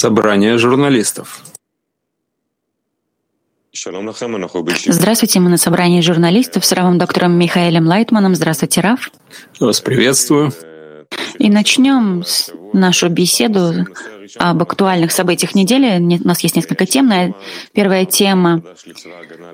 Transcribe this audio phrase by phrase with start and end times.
[0.00, 1.42] Собрание журналистов.
[4.86, 8.34] Здравствуйте, мы на собрании журналистов с Равом доктором Михаилем Лайтманом.
[8.34, 9.10] Здравствуйте, Рав.
[9.60, 10.54] Вас приветствую.
[11.38, 12.24] И начнем
[12.72, 13.88] нашу беседу
[14.36, 15.98] об актуальных событиях недели.
[15.98, 17.34] У нас есть несколько тем.
[17.72, 18.62] Первая тема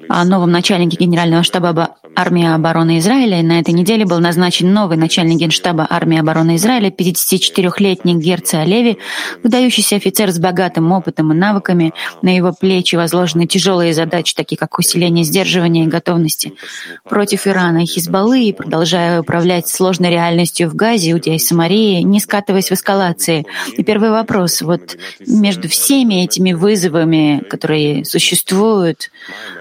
[0.08, 3.42] о новом начальнике Генерального штаба армии обороны Израиля.
[3.42, 8.98] На этой неделе был назначен новый начальник Генштаба армии обороны Израиля, 54-летний Герци Олеви,
[9.42, 11.92] выдающийся офицер с богатым опытом и навыками.
[12.22, 16.54] На его плечи возложены тяжелые задачи, такие как усиление сдерживания и готовности
[17.04, 22.20] против Ирана и Хизбаллы, и продолжая управлять сложной реальностью в Газе, Иудея и Самарии, не
[22.20, 23.46] скатываясь в эскалации.
[23.76, 29.10] И первый вопрос вот между всеми этими вызовами, которые существуют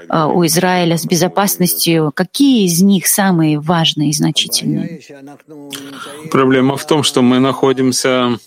[0.10, 5.02] а, у Израиля с безопасностью, какие из них самые важные и значительные?
[6.32, 8.38] Проблема в том, что мы находимся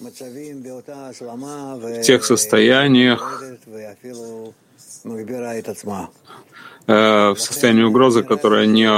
[1.81, 3.43] в тех состояниях,
[6.87, 8.89] э, в состоянии угрозы, которая не,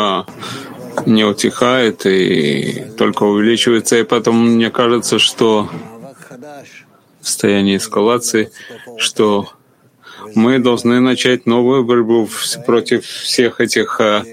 [1.07, 3.97] не утихает и только увеличивается.
[3.97, 5.69] И поэтому мне кажется, что
[7.21, 8.51] в состоянии эскалации,
[8.99, 9.51] что
[10.35, 12.29] мы должны начать новую борьбу
[12.67, 14.25] против всех этих а,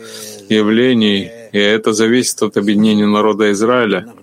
[0.49, 4.13] явлений, и это зависит от объединения народа Израиля.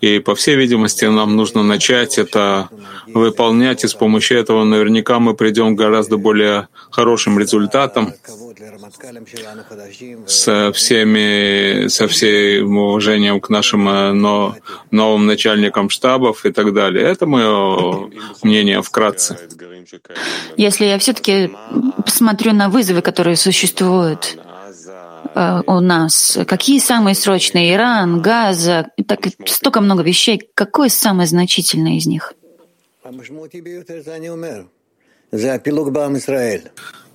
[0.00, 2.68] И, по всей видимости, нам нужно начать это
[3.06, 8.12] выполнять, и с помощью этого наверняка мы придем к гораздо более хорошим результатам
[10.26, 14.56] со всеми, со всем уважением к нашим э, но,
[14.90, 17.04] новым начальникам штабов и так далее.
[17.04, 18.10] Это мое
[18.42, 19.38] мнение вкратце.
[20.56, 21.50] Если я все-таки
[22.04, 24.38] посмотрю на вызовы, которые существуют
[25.36, 27.74] у нас, какие самые срочные?
[27.74, 30.48] Иран, Газа, так столько много вещей.
[30.54, 32.32] Какой самый значительный из них?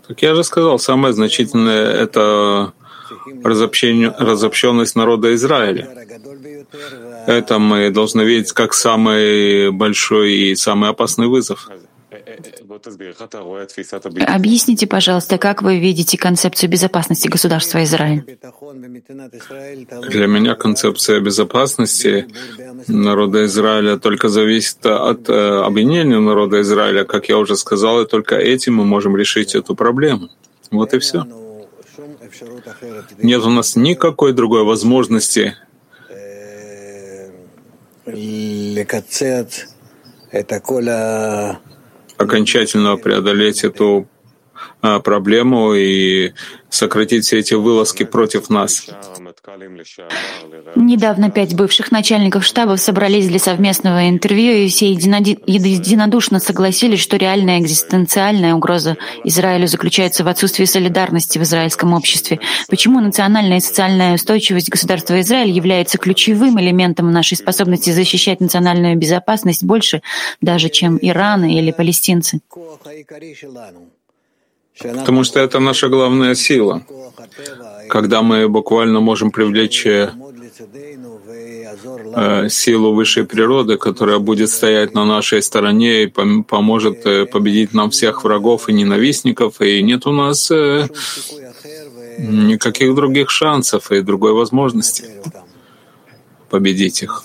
[0.07, 2.73] Как я же сказал, самое значительное— это
[3.43, 5.89] разобщенность народа Израиля.
[7.27, 11.69] Это мы должны видеть как самый большой и самый опасный вызов.
[14.27, 18.23] Объясните, пожалуйста, как вы видите концепцию безопасности государства Израиль?
[20.09, 22.27] Для меня концепция безопасности
[22.87, 27.03] народа Израиля только зависит от э, объединения народа Израиля.
[27.03, 30.29] Как я уже сказал, и только этим мы можем решить эту проблему.
[30.71, 31.25] Вот и все.
[33.21, 35.55] Нет у нас никакой другой возможности
[42.21, 44.07] окончательно преодолеть эту
[44.81, 46.33] проблему и
[46.69, 48.87] сократить все эти вылазки против нас.
[50.75, 57.59] Недавно пять бывших начальников штабов собрались для совместного интервью, и все единодушно согласились, что реальная
[57.59, 62.39] экзистенциальная угроза Израилю заключается в отсутствии солидарности в израильском обществе.
[62.69, 69.63] Почему национальная и социальная устойчивость государства Израиль является ключевым элементом нашей способности защищать национальную безопасность
[69.63, 70.01] больше
[70.39, 72.39] даже, чем Иран или палестинцы?
[74.79, 76.83] Потому что это наша главная сила.
[77.89, 80.11] Когда мы буквально можем привлечь э,
[82.49, 88.23] силу высшей природы, которая будет стоять на нашей стороне и поможет э, победить нам всех
[88.23, 90.87] врагов и ненавистников, и нет у нас э,
[92.17, 95.05] никаких других шансов и другой возможности
[96.49, 97.23] победить их.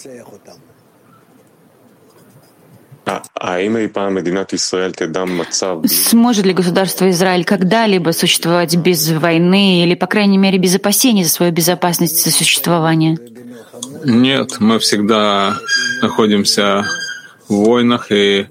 [5.86, 11.30] Сможет ли государство Израиль когда-либо существовать без войны или, по крайней мере, без опасений за
[11.30, 13.18] свою безопасность и существование?
[14.04, 15.58] Нет, мы всегда
[16.00, 16.86] находимся
[17.48, 18.46] в войнах и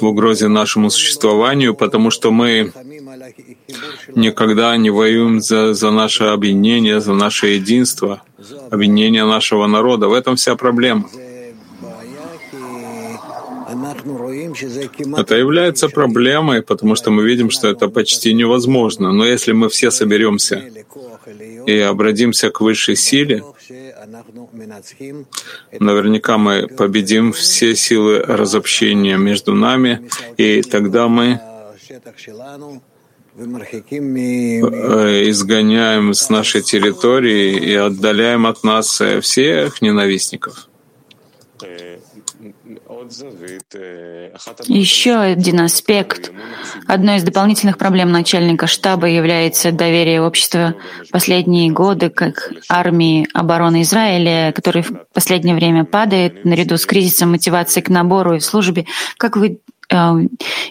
[0.00, 2.72] в угрозе нашему существованию, потому что мы
[4.14, 8.22] никогда не воюем за, за наше объединение, за наше единство,
[8.70, 10.08] объединение нашего народа.
[10.08, 11.08] В этом вся проблема.
[15.16, 19.12] Это является проблемой, потому что мы видим, что это почти невозможно.
[19.12, 20.62] Но если мы все соберемся
[21.66, 23.44] и обратимся к высшей силе,
[25.78, 31.40] наверняка мы победим все силы разобщения между нами, и тогда мы
[33.36, 40.68] э, изгоняем с нашей территории и отдаляем от нас всех ненавистников.
[44.66, 46.32] Еще один аспект.
[46.88, 50.74] Одной из дополнительных проблем начальника штаба является доверие общества
[51.12, 57.80] последние годы как армии обороны Израиля, который в последнее время падает наряду с кризисом мотивации
[57.80, 58.86] к набору и службе.
[59.18, 60.12] Как вы э,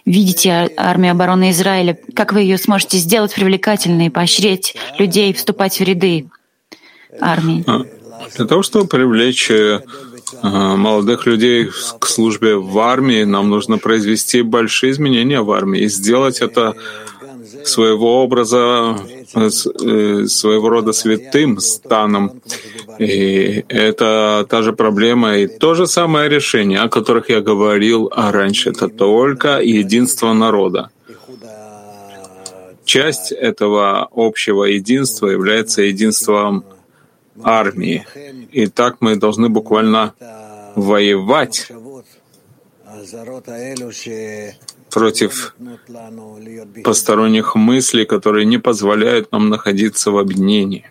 [0.05, 1.97] видите армию обороны Израиля?
[2.15, 6.29] Как вы ее сможете сделать привлекательной, поощрять людей вступать в ряды
[7.21, 7.63] армии?
[7.65, 7.85] А,
[8.35, 9.79] для того, чтобы привлечь э,
[10.41, 16.41] молодых людей к службе в армии, нам нужно произвести большие изменения в армии и сделать
[16.41, 16.75] это
[17.63, 18.97] своего образа,
[19.35, 19.49] э,
[20.27, 22.41] своего рода святым станом.
[22.99, 28.69] И это та же проблема и то же самое решение, о которых я говорил раньше.
[28.69, 30.89] Это только единство народа.
[32.85, 36.63] Часть этого общего единства является единством
[37.43, 38.05] армии.
[38.51, 40.13] И так мы должны буквально
[40.75, 41.71] воевать
[44.89, 45.55] против
[46.83, 50.85] посторонних мыслей, которые не позволяют нам находиться в объединении.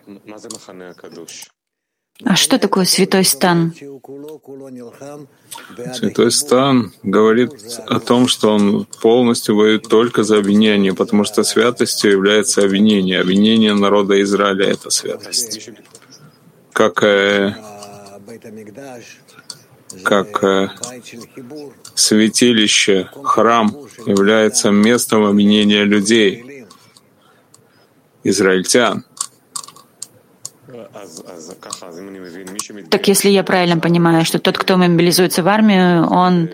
[2.25, 3.73] А что такое святой стан?
[5.93, 7.51] Святой стан говорит
[7.87, 13.21] о том, что он полностью воюет только за обвинение, потому что святостью является обвинение.
[13.21, 15.71] Обвинение народа Израиля— это святость
[16.79, 17.53] как, э,
[20.03, 20.69] как э,
[21.93, 26.65] святилище, храм является местом объединения людей,
[28.23, 29.03] израильтян.
[32.89, 36.49] Так если я правильно понимаю, что тот, кто мобилизуется в армию, он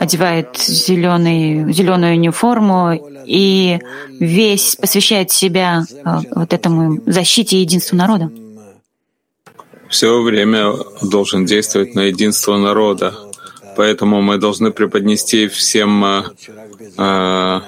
[0.00, 3.78] одевает зеленый, зеленую униформу и
[4.18, 6.02] весь посвящает себя э,
[6.34, 8.32] вот этому защите единству народа?
[9.90, 10.72] Все время
[11.02, 13.14] должен действовать на единство народа.
[13.76, 16.22] Поэтому мы должны преподнести всем э,
[16.98, 17.60] э,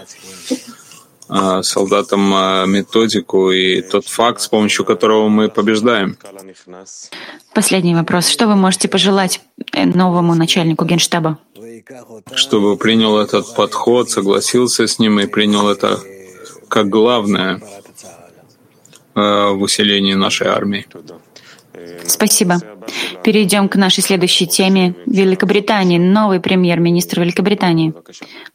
[1.29, 2.23] э, солдатам
[2.71, 6.17] методику и тот факт, с помощью которого мы побеждаем.
[7.55, 8.29] Последний вопрос.
[8.29, 9.41] Что вы можете пожелать
[9.75, 11.39] новому начальнику Генштаба?
[12.35, 16.01] Чтобы принял этот подход, согласился с ним и принял это
[16.69, 17.61] как главное
[19.15, 20.87] в усилении нашей армии.
[22.07, 22.61] Спасибо.
[23.25, 24.95] Перейдем к нашей следующей теме.
[25.07, 25.99] Великобритании.
[25.99, 27.95] Новый премьер-министр Великобритании.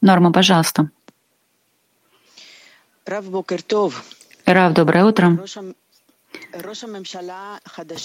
[0.01, 0.89] Норма, пожалуйста.
[4.45, 5.39] Рав, доброе утро.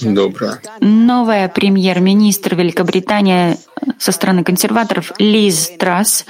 [0.02, 0.60] Доброе.
[0.80, 3.56] Новая премьер-министр Великобритании
[3.98, 6.24] со стороны консерваторов Лиз Трасс,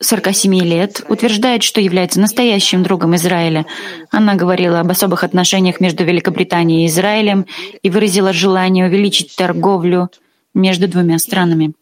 [0.00, 3.66] 47 лет, утверждает, что является настоящим другом Израиля.
[4.10, 7.46] Она говорила об особых отношениях между Великобританией и Израилем
[7.82, 10.10] и выразила желание увеличить торговлю
[10.54, 11.74] между двумя странами.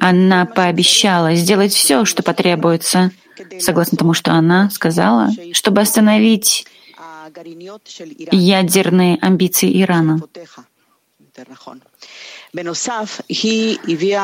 [0.00, 3.10] Она пообещала сделать все, что потребуется,
[3.58, 6.66] согласно тому, что она сказала, чтобы остановить
[8.30, 10.20] ядерные амбиции Ирана.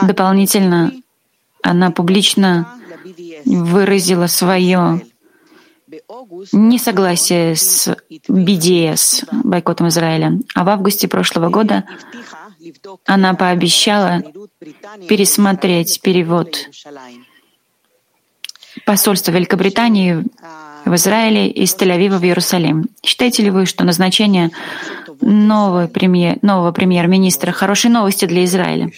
[0.02, 0.92] Дополнительно
[1.64, 2.68] она публично
[3.46, 5.00] выразила свое
[6.52, 7.88] несогласие с
[8.28, 10.40] BDS, бойкотом Израиля.
[10.54, 11.84] А в августе прошлого года
[13.06, 14.22] она пообещала
[15.08, 16.68] пересмотреть перевод
[18.84, 20.24] посольства Великобритании
[20.84, 22.88] в Израиле из Тель-Авива в Иерусалим.
[23.02, 24.50] Считаете ли вы, что назначение
[25.20, 28.90] нового, премьер, нового премьер-министра хорошие новости для Израиля?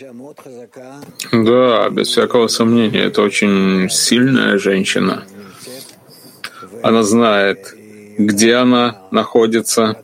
[1.33, 5.25] Да, без всякого сомнения, это очень сильная женщина.
[6.83, 7.75] Она знает,
[8.19, 9.97] где она находится,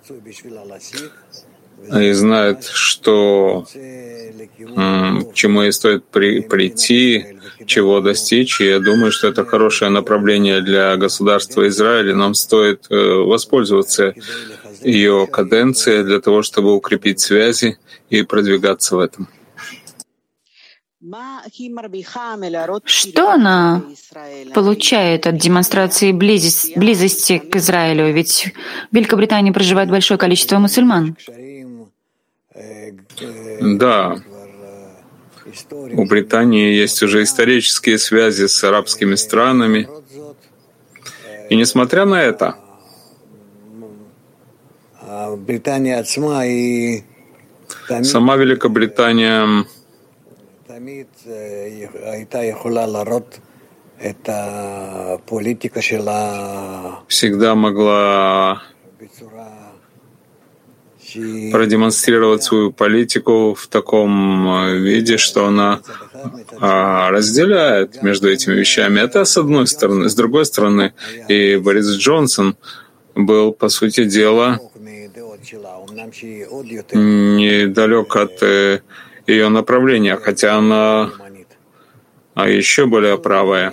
[1.92, 8.60] и знает, что к чему ей стоит при, прийти, чего достичь.
[8.60, 12.14] И я думаю, что это хорошее направление для государства Израиля.
[12.14, 14.14] Нам стоит э, воспользоваться
[14.84, 17.78] ее каденцией для того, чтобы укрепить связи
[18.10, 19.28] и продвигаться в этом.
[22.84, 23.82] Что она
[24.54, 28.12] получает от демонстрации близости, близости к Израилю?
[28.12, 28.52] Ведь
[28.90, 31.16] в Великобритании проживает большое количество мусульман.
[33.60, 34.22] Да,
[35.70, 39.88] у Британии есть уже исторические связи с арабскими странами.
[41.50, 42.56] И несмотря на это,
[48.02, 49.66] сама Великобритания
[57.08, 58.62] всегда могла
[61.52, 65.80] продемонстрировать свою политику в таком э, виде, что она
[66.58, 69.00] а, разделяет между этими вещами.
[69.00, 70.08] Это с одной стороны.
[70.08, 70.94] С другой стороны,
[71.28, 72.56] и Борис Джонсон
[73.14, 74.58] был, по сути дела,
[76.92, 78.80] недалек от э,
[79.26, 81.10] ее направления, хотя она
[82.34, 83.72] а еще более правая.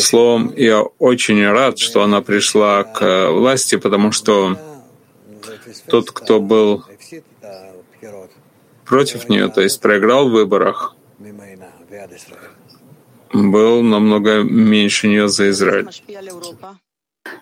[0.00, 4.58] Словом, я очень рад, что она пришла к власти, потому что
[5.86, 6.84] тот, кто был
[8.86, 10.96] против нее, то есть проиграл в выборах,
[13.32, 15.90] был намного меньше нее за Израиль.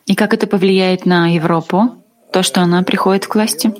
[0.06, 2.04] И как это повлияет на Европу?
[2.32, 3.72] То, что она приходит к власти?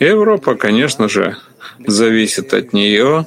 [0.00, 1.36] Европа, конечно же,
[1.86, 3.26] зависит от нее.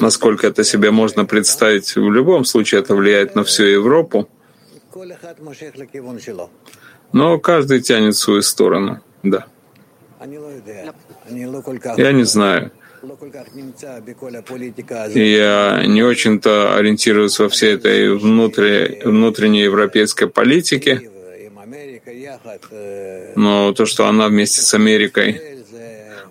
[0.00, 4.28] Насколько это себе можно представить, в любом случае это влияет на всю Европу.
[7.12, 9.46] Но каждый тянет свою сторону, да.
[11.96, 12.70] Я не знаю.
[15.14, 21.10] Я не очень-то ориентируюсь во всей этой внутри, внутренней европейской политике,
[23.36, 25.40] но то, что она вместе с Америкой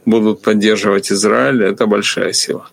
[0.05, 2.69] будут поддерживать Израиль, это большая сила.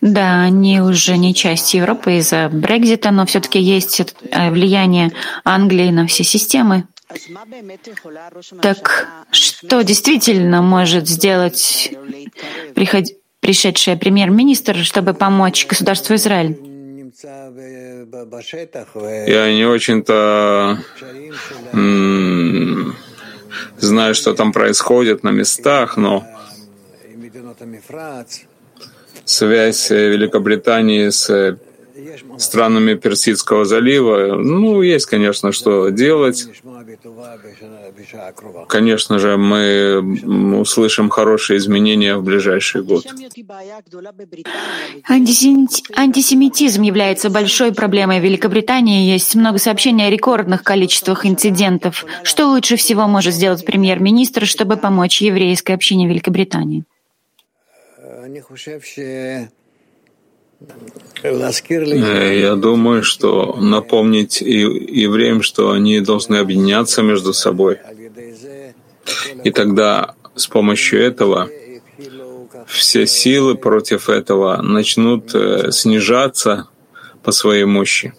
[0.00, 5.10] Да, они уже не часть Европы из-за Брекзита, но все-таки есть э, влияние
[5.44, 6.86] Англии на все системы.
[8.62, 11.92] Так что действительно может сделать
[12.74, 13.04] приход...
[13.40, 16.58] пришедший премьер-министр, чтобы помочь государству Израиль?
[19.26, 20.78] Я не очень-то
[23.78, 26.24] знаю, что там происходит на местах, но
[29.24, 31.58] связь Великобритании с
[32.38, 34.36] странами Персидского залива.
[34.36, 36.46] Ну, есть, конечно, что делать.
[38.68, 43.04] Конечно же, мы услышим хорошие изменения в ближайший год.
[45.08, 49.10] Антисемитизм является большой проблемой в Великобритании.
[49.10, 52.04] Есть много сообщений о рекордных количествах инцидентов.
[52.22, 56.84] Что лучше всего может сделать премьер-министр, чтобы помочь еврейской общине Великобритании?
[61.22, 67.78] Э, я думаю, что напомнить евреям, что они должны объединяться между собой.
[69.44, 71.48] И тогда с помощью этого
[72.66, 76.68] все силы против этого начнут э, снижаться
[77.22, 78.14] по своей мощи.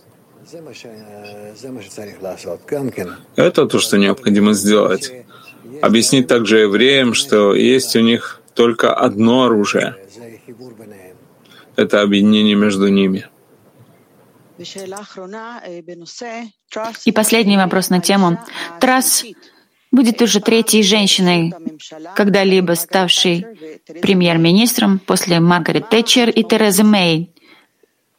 [3.36, 5.14] Это то, что необходимо сделать.
[5.82, 9.96] Объяснить также евреям, что есть у них только одно оружие—
[11.76, 13.28] это объединение между ними.
[17.06, 18.38] И последний вопрос на тему.
[18.80, 19.26] Трасс
[19.92, 21.54] будет уже третьей женщиной,
[22.16, 23.46] когда-либо ставшей
[24.02, 27.32] премьер-министром после Маргарет Тэтчер и Терезы Мэй.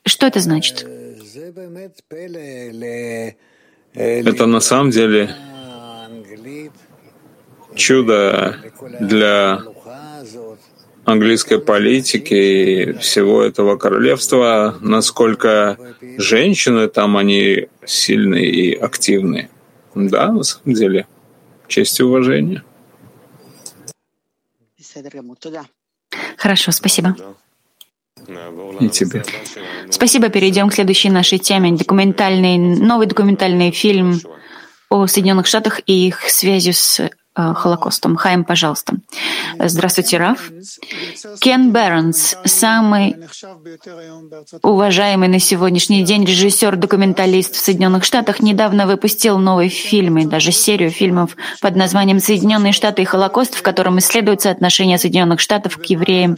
[0.05, 0.87] Что это значит?
[3.95, 5.35] Это на самом деле
[7.75, 8.59] чудо
[9.01, 9.63] для
[11.05, 15.77] английской политики и всего этого королевства, насколько
[16.19, 19.51] женщины там, они сильные и активные.
[19.95, 21.07] Да, на самом деле.
[21.69, 22.63] Честь и уважение.
[26.37, 27.17] Хорошо, спасибо.
[28.81, 29.25] И тебе.
[29.91, 30.29] Спасибо.
[30.29, 31.73] Перейдем к следующей нашей теме.
[31.73, 34.21] Документальный, новый документальный фильм
[34.91, 38.17] о Соединенных Штатах и их связи с Холокостом.
[38.17, 38.97] Хайм, пожалуйста.
[39.59, 40.51] Здравствуйте, Раф.
[41.41, 43.17] Кен Бернс, самый
[44.63, 50.91] уважаемый на сегодняшний день режиссер-документалист в Соединенных Штатах, недавно выпустил новый фильм и даже серию
[50.91, 56.37] фильмов под названием «Соединенные Штаты и Холокост», в котором исследуется отношение Соединенных Штатов к евреям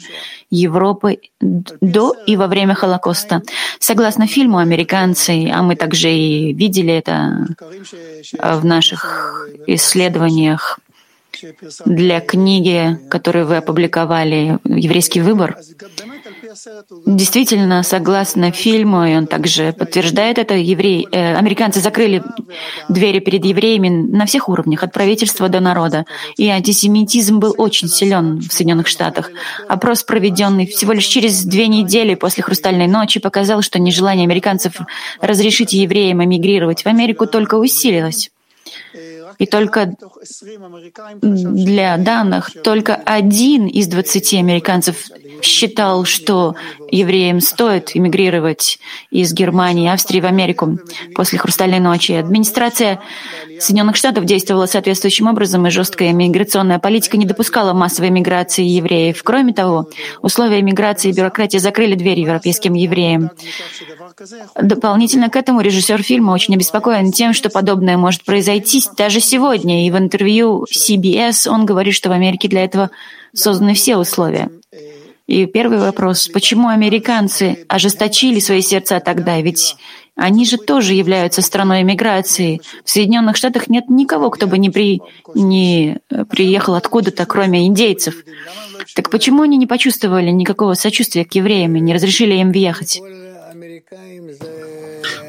[0.51, 3.43] Европы до и во время Холокоста.
[3.81, 7.49] Согласно фильму, американцы, а мы также и видели это
[8.39, 10.79] в наших исследованиях,
[11.85, 15.59] для книги, которую вы опубликовали «Еврейский выбор».
[17.07, 22.23] Действительно, согласно фильму, и он также подтверждает это, евреи, э, американцы закрыли
[22.89, 26.05] двери перед евреями на всех уровнях, от правительства до народа.
[26.37, 29.31] И антисемитизм был очень силен в Соединенных Штатах.
[29.69, 34.75] Опрос, проведенный всего лишь через две недели после «Хрустальной ночи», показал, что нежелание американцев
[35.21, 38.31] разрешить евреям эмигрировать в Америку только усилилось.
[39.39, 39.95] И только
[41.23, 45.11] для данных, только один из 20 американцев
[45.43, 46.55] считал, что
[46.91, 48.79] евреям стоит эмигрировать
[49.11, 50.79] из Германии Австрии в Америку
[51.15, 52.13] после «Хрустальной ночи».
[52.13, 53.01] Администрация
[53.59, 59.23] Соединенных Штатов действовала соответствующим образом, и жесткая миграционная политика не допускала массовой миграции евреев.
[59.23, 59.89] Кроме того,
[60.23, 63.31] условия миграции и бюрократии закрыли двери европейским евреям.
[64.61, 69.87] Дополнительно к этому режиссер фильма очень обеспокоен тем, что подобное может произойти даже сегодня.
[69.87, 72.91] И в интервью CBS он говорит, что в Америке для этого
[73.33, 74.51] созданы все условия.
[75.27, 79.41] И первый вопрос, почему американцы ожесточили свои сердца тогда?
[79.41, 79.75] Ведь
[80.17, 82.61] они же тоже являются страной эмиграции.
[82.85, 85.01] В Соединенных Штатах нет никого, кто бы не, при,
[85.35, 88.15] не э, приехал откуда-то, кроме индейцев.
[88.95, 93.01] Так почему они не почувствовали никакого сочувствия к евреям и не разрешили им въехать?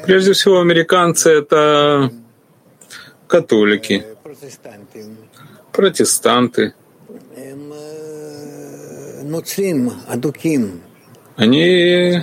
[0.04, 2.12] Прежде всего, американцы— это
[3.26, 4.04] католики,
[5.72, 6.74] протестанты.
[11.36, 12.22] Они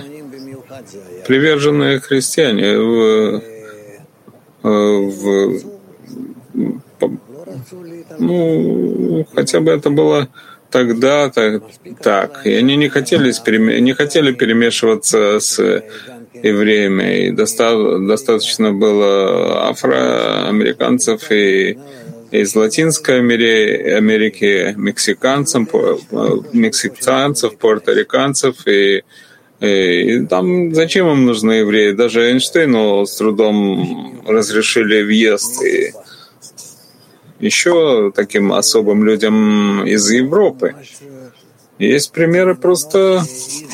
[1.26, 3.42] приверженные христиане в,
[4.62, 5.60] в,
[8.18, 10.28] ну, хотя бы это было
[10.70, 11.62] тогда так,
[12.02, 12.40] так.
[12.44, 13.32] И они не хотели,
[13.80, 15.82] не хотели перемешиваться с
[16.42, 17.26] евреями.
[17.26, 21.78] И доста, достаточно было афроамериканцев и
[22.42, 25.68] из Латинской Америки, мексиканцев,
[26.52, 29.02] мексиканцев, пуэрториканцев и
[29.60, 31.92] и там зачем им нужны евреи?
[31.92, 35.62] Даже Эйнштейну с трудом разрешили въезд.
[35.62, 35.92] И
[37.38, 40.74] еще таким особым людям из Европы.
[41.78, 43.22] Есть примеры просто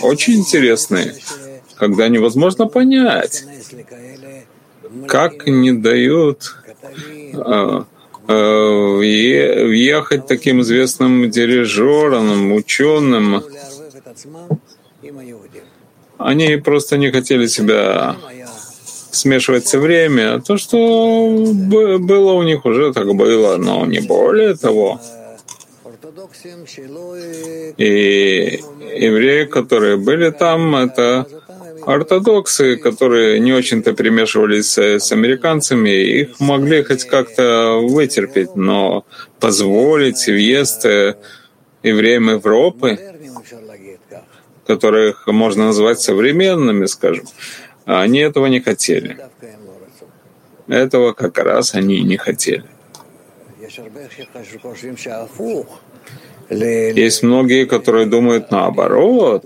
[0.02, 1.14] очень интересные,
[1.76, 3.45] когда невозможно понять,
[5.09, 6.57] как не дают
[7.35, 7.85] а,
[8.30, 13.42] въехать таким известным дирижерам, ученым,
[16.18, 18.16] они просто не хотели себя
[19.10, 20.34] смешивать все время.
[20.34, 20.76] А то, что
[21.99, 25.00] было у них, уже так было, но не более того.
[27.76, 28.60] И
[28.96, 31.26] евреи, которые были там, это
[31.87, 39.05] ортодоксы, которые не очень-то примешивались с, американцами, их могли хоть как-то вытерпеть, но
[39.38, 40.85] позволить въезд
[41.83, 42.99] евреям Европы,
[44.66, 47.27] которых можно назвать современными, скажем,
[47.85, 49.19] они этого не хотели.
[50.69, 52.64] Этого как раз они не хотели.
[56.51, 59.45] Есть многие, которые думают наоборот.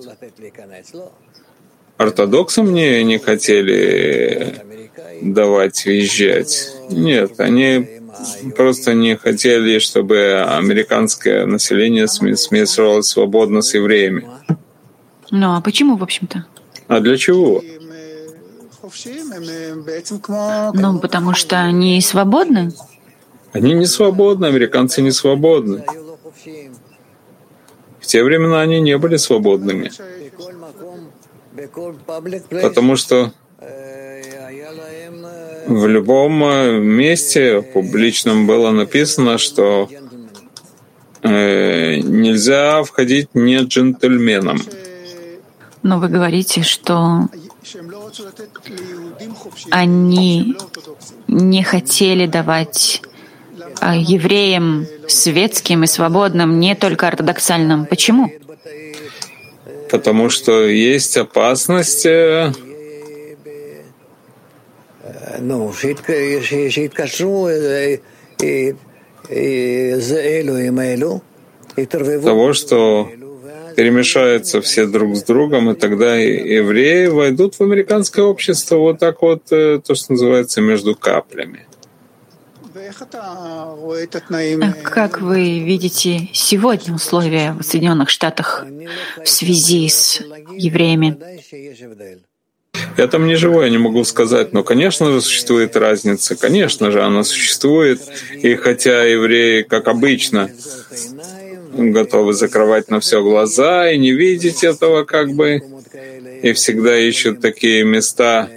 [1.96, 4.62] Ортодоксам мне не хотели
[5.22, 6.72] давать въезжать.
[6.90, 7.88] Нет, они
[8.56, 14.28] просто не хотели, чтобы американское население смешивалось свободно с евреями.
[15.30, 16.46] Ну а почему, в общем-то?
[16.88, 17.62] А для чего?
[20.74, 22.72] Ну, потому что они свободны.
[23.52, 25.84] Они не свободны, американцы не свободны.
[28.00, 29.90] В те времена они не были свободными.
[32.50, 33.32] Потому что
[35.66, 36.32] в любом
[36.82, 39.88] месте публичном было написано, что
[41.22, 44.60] э, нельзя входить не джентльменом.
[45.82, 47.28] Но вы говорите, что
[49.70, 50.56] они
[51.28, 53.02] не хотели давать
[53.80, 57.86] а, евреям светским и свободным, не только ортодоксальным.
[57.86, 58.30] Почему?
[59.94, 62.52] Потому что есть опасность э,
[72.24, 73.08] того, что
[73.76, 78.78] перемешаются все друг с другом, и тогда евреи войдут в американское общество.
[78.78, 81.66] Вот так вот, э, то, что называется, между каплями.
[84.62, 88.66] А как вы видите сегодня условия в Соединенных Штатах
[89.22, 90.20] в связи с
[90.56, 91.16] евреями?
[92.96, 96.36] Я там не живу, я не могу сказать, но, конечно же, существует разница.
[96.36, 98.00] Конечно же, она существует.
[98.32, 100.50] И хотя евреи, как обычно,
[101.72, 105.62] готовы закрывать на все глаза и не видеть этого как бы,
[106.42, 108.48] и всегда ищут такие места,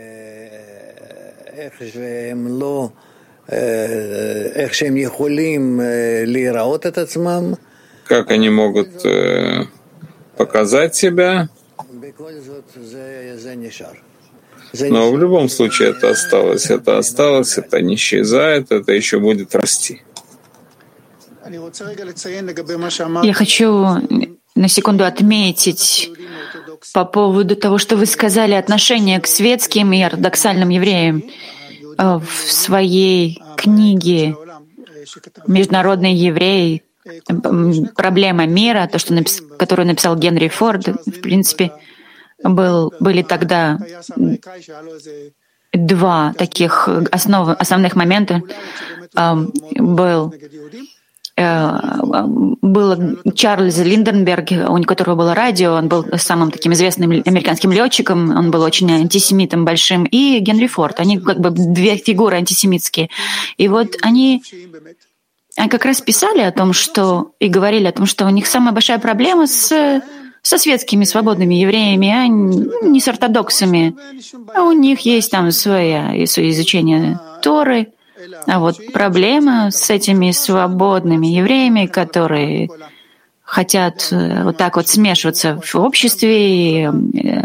[8.08, 9.66] как они могут э,
[10.38, 11.50] показать себя.
[14.80, 20.02] Но в любом случае это осталось, это осталось, это не исчезает, это еще будет расти.
[23.24, 23.86] Я хочу
[24.56, 26.12] на секунду отметить
[26.94, 31.32] по поводу того, что вы сказали, отношение к светским и ортодоксальным евреям э,
[31.98, 34.36] в своей книге
[35.48, 36.84] «Международный еврей.
[37.96, 39.42] Проблема мира», то, что напис...
[39.58, 41.72] которую написал Генри Форд, в принципе,
[42.44, 43.80] был, были тогда
[45.74, 48.42] два таких основ, основных момента.
[49.76, 50.97] Был Э,
[51.38, 58.50] был Чарльз Линденберг, у которого было радио, он был самым таким известным американским летчиком, он
[58.50, 61.00] был очень антисемитом большим, и Генри Форд.
[61.00, 63.10] Они как бы две фигуры антисемитские.
[63.58, 64.42] И вот они
[65.56, 68.74] они как раз писали о том, что и говорили о том, что у них самая
[68.74, 70.02] большая проблема с
[70.44, 73.96] со светскими свободными евреями, а не с ортодоксами.
[74.56, 77.90] А у них есть там свое изучение Торы,
[78.48, 82.70] а вот проблема с этими свободными евреями, которые
[83.44, 86.90] хотят э, вот так вот смешиваться в обществе, и э,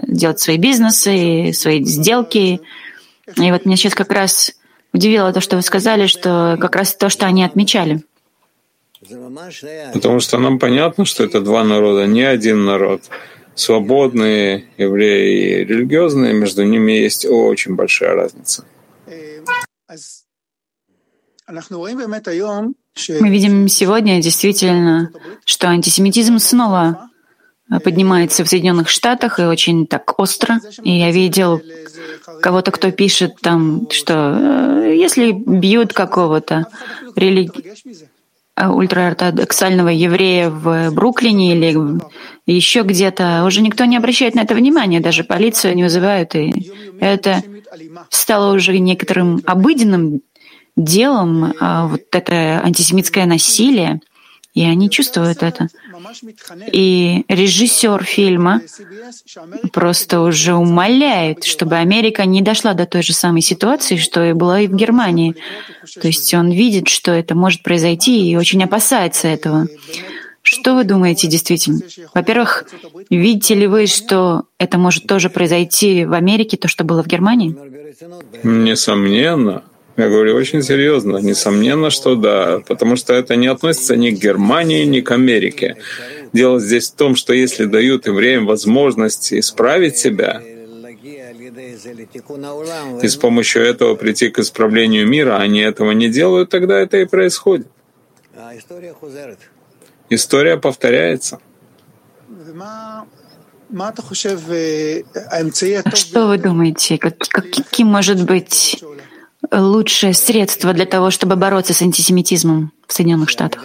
[0.07, 2.61] делать свои бизнесы, свои сделки.
[3.37, 4.53] И вот меня сейчас как раз
[4.93, 8.03] удивило то, что вы сказали, что как раз то, что они отмечали.
[9.93, 13.03] Потому что нам понятно, что это два народа, не один народ.
[13.57, 18.65] Свободные евреи и религиозные, между ними есть очень большая разница.
[23.21, 25.11] Мы видим сегодня действительно,
[25.45, 27.11] что антисемитизм снова
[27.85, 30.61] поднимается в Соединенных Штатах и очень так остро.
[30.83, 31.61] И я видел
[32.41, 36.67] кого-то, кто пишет там, что э, если бьют какого-то
[37.17, 37.73] религи...
[38.57, 42.01] ультраортодоксального еврея в Бруклине или
[42.47, 46.35] еще где-то, уже никто не обращает на это внимания, даже полицию не вызывают.
[46.35, 47.43] И это
[48.11, 50.21] стало уже некоторым обыденным
[50.77, 54.01] делом а, вот это антисемитское насилие,
[54.55, 55.69] и они чувствуют это.
[56.71, 58.61] И режиссер фильма
[59.73, 64.61] просто уже умоляет, чтобы Америка не дошла до той же самой ситуации, что и была
[64.61, 65.37] и в Германии.
[66.01, 69.69] То есть он видит, что это может произойти, и очень опасается этого.
[70.43, 71.81] Что вы думаете действительно?
[72.13, 72.65] Во-первых,
[73.09, 77.57] видите ли вы, что это может тоже произойти в Америке, то, что было в Германии?
[78.43, 79.63] Несомненно.
[79.97, 81.19] Я говорю очень серьезно.
[81.19, 85.77] Несомненно, что да, потому что это не относится ни к Германии, ни к Америке.
[86.33, 90.43] Дело здесь в том, что если дают евреям возможность исправить себя,
[93.03, 97.05] и с помощью этого прийти к исправлению мира, они этого не делают, тогда это и
[97.05, 97.67] происходит.
[100.09, 101.41] История повторяется.
[105.95, 108.83] Что вы думаете, как, каким может быть
[109.51, 113.65] лучшее средство для того, чтобы бороться с антисемитизмом в Соединенных Штатах?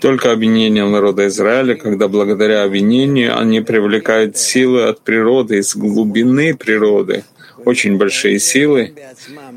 [0.00, 7.24] Только объединение народа Израиля, когда благодаря объединению они привлекают силы от природы, из глубины природы,
[7.66, 8.94] очень большие силы.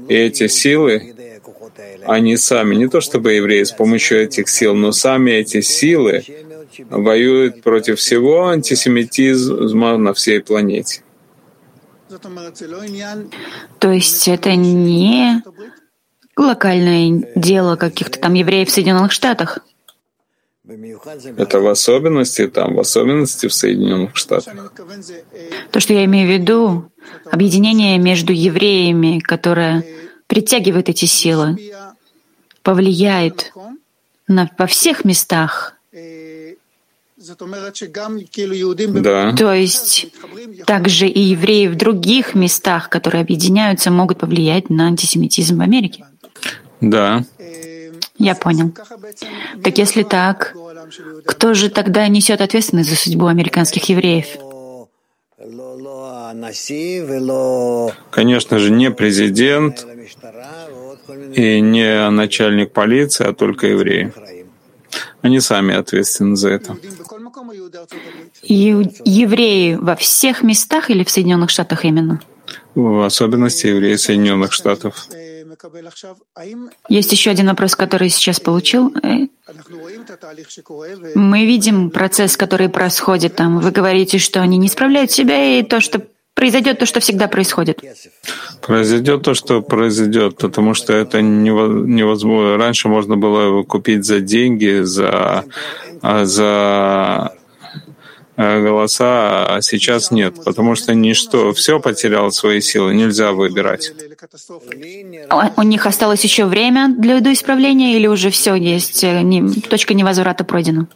[0.10, 1.16] И эти силы,
[2.06, 6.24] они сами, не то чтобы евреи с помощью этих сил, но сами эти силы
[6.90, 11.04] воюют против всего антисемитизма на всей планете.
[13.80, 15.42] То есть это не
[16.36, 19.60] локальное дело каких-то там евреев в Соединенных Штатах.
[20.66, 24.72] Это в особенности там, в особенности в Соединенных Штатах.
[25.72, 26.92] То, что я имею в виду,
[27.30, 29.84] объединение между евреями, которое
[30.28, 31.58] притягивает эти силы,
[32.62, 33.52] повлияет
[34.28, 35.74] на, во всех местах
[39.02, 39.34] да.
[39.34, 40.08] То есть
[40.66, 46.06] также и евреи в других местах, которые объединяются, могут повлиять на антисемитизм в Америке.
[46.82, 47.24] Да.
[48.18, 48.74] Я понял.
[49.64, 50.56] Так если так,
[51.26, 54.28] кто же тогда несет ответственность за судьбу американских евреев?
[58.12, 59.86] Конечно же, не президент
[61.36, 64.14] и не начальник полиции, а только евреи.
[65.24, 66.78] Они сами ответственны за это.
[68.44, 72.22] Евреи во всех местах или в Соединенных Штатах именно?
[72.76, 75.08] В особенности евреи Соединенных Штатов.
[76.90, 78.94] Есть еще один вопрос, который сейчас получил.
[81.16, 83.60] Мы видим процесс, который происходит там.
[83.60, 87.82] Вы говорите, что они не справляют себя, и то, что произойдет то, что всегда происходит.
[88.62, 92.58] Произойдет то, что произойдет, потому что это невозможно.
[92.58, 95.46] Раньше можно было купить за деньги, за,
[96.02, 97.34] а, за
[98.36, 103.92] э, голоса, а сейчас нет, потому что ничто, все потеряло свои силы, нельзя выбирать.
[105.30, 109.24] А у них осталось еще время для исправления или уже все есть, э,
[109.70, 110.88] точка невозврата пройдена?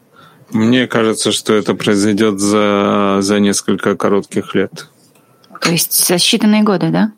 [0.51, 4.87] Мне кажется, что это произойдет за, за несколько коротких лет.
[5.61, 7.11] То есть за считанные годы, да?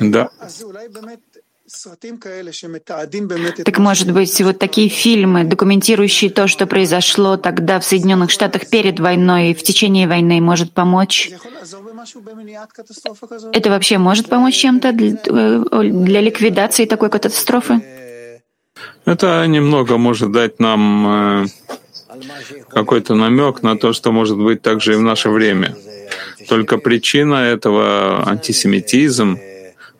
[0.00, 0.30] Да.
[3.64, 9.00] Так может быть, вот такие фильмы, документирующие то, что произошло тогда в Соединенных Штатах перед
[9.00, 11.30] войной и в течение войны, может помочь?
[13.52, 15.10] Это вообще может помочь чем-то для,
[15.82, 17.82] для ликвидации такой катастрофы?
[19.04, 21.46] Это немного может дать нам э,
[22.68, 25.76] какой-то намек на то, что может быть также и в наше время.
[26.48, 29.38] Только причина этого антисемитизм,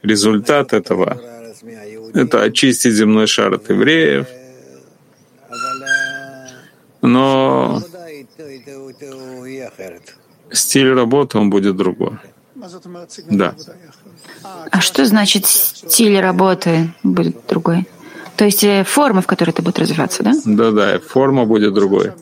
[0.03, 1.21] результат этого—
[2.15, 4.27] это очистить земной шар от евреев.
[7.03, 7.83] Но
[10.51, 12.19] стиль работы, он будет другой.
[13.31, 13.55] Да.
[14.43, 17.87] А что значит стиль работы будет другой?
[18.37, 20.33] То есть э, форма, в которой это будет развиваться, да?
[20.45, 22.13] Да-да, форма будет другой.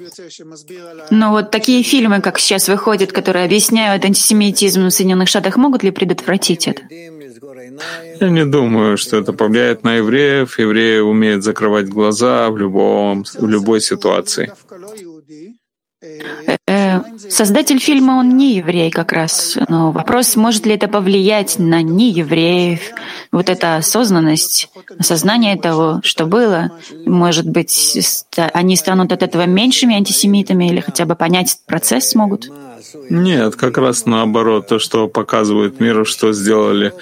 [1.10, 5.90] Но вот такие фильмы, как сейчас выходят, которые объясняют антисемитизм в Соединенных Штатах, могут ли
[5.90, 6.82] предотвратить это?
[8.20, 10.58] Я не думаю, что это повлияет на евреев.
[10.58, 14.52] Евреи умеют закрывать глаза в, любом, в любой ситуации.
[17.28, 19.56] Создатель фильма, он не еврей как раз.
[19.68, 22.80] Но вопрос, может ли это повлиять на неевреев,
[23.30, 26.72] вот эта осознанность, осознание того, что было,
[27.06, 27.98] может быть,
[28.36, 32.50] они станут от этого меньшими антисемитами или хотя бы понять процесс смогут?
[33.10, 36.92] Нет, как раз наоборот, то, что показывает миру, что сделали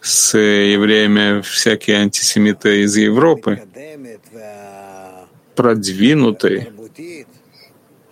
[0.00, 3.62] с евреями всякие антисемиты из Европы,
[5.54, 6.72] продвинутые,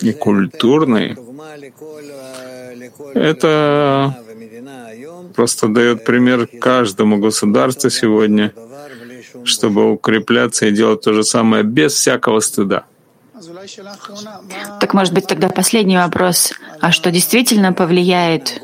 [0.00, 1.16] и культурный,
[3.14, 4.16] это
[5.34, 8.52] просто дает пример каждому государству сегодня,
[9.44, 12.84] чтобы укрепляться и делать то же самое без всякого стыда.
[14.80, 16.52] Так может быть тогда последний вопрос.
[16.80, 18.60] А что действительно повлияет?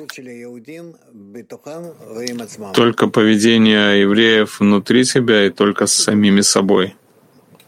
[2.75, 6.95] Только поведение евреев внутри себя и только с самими собой.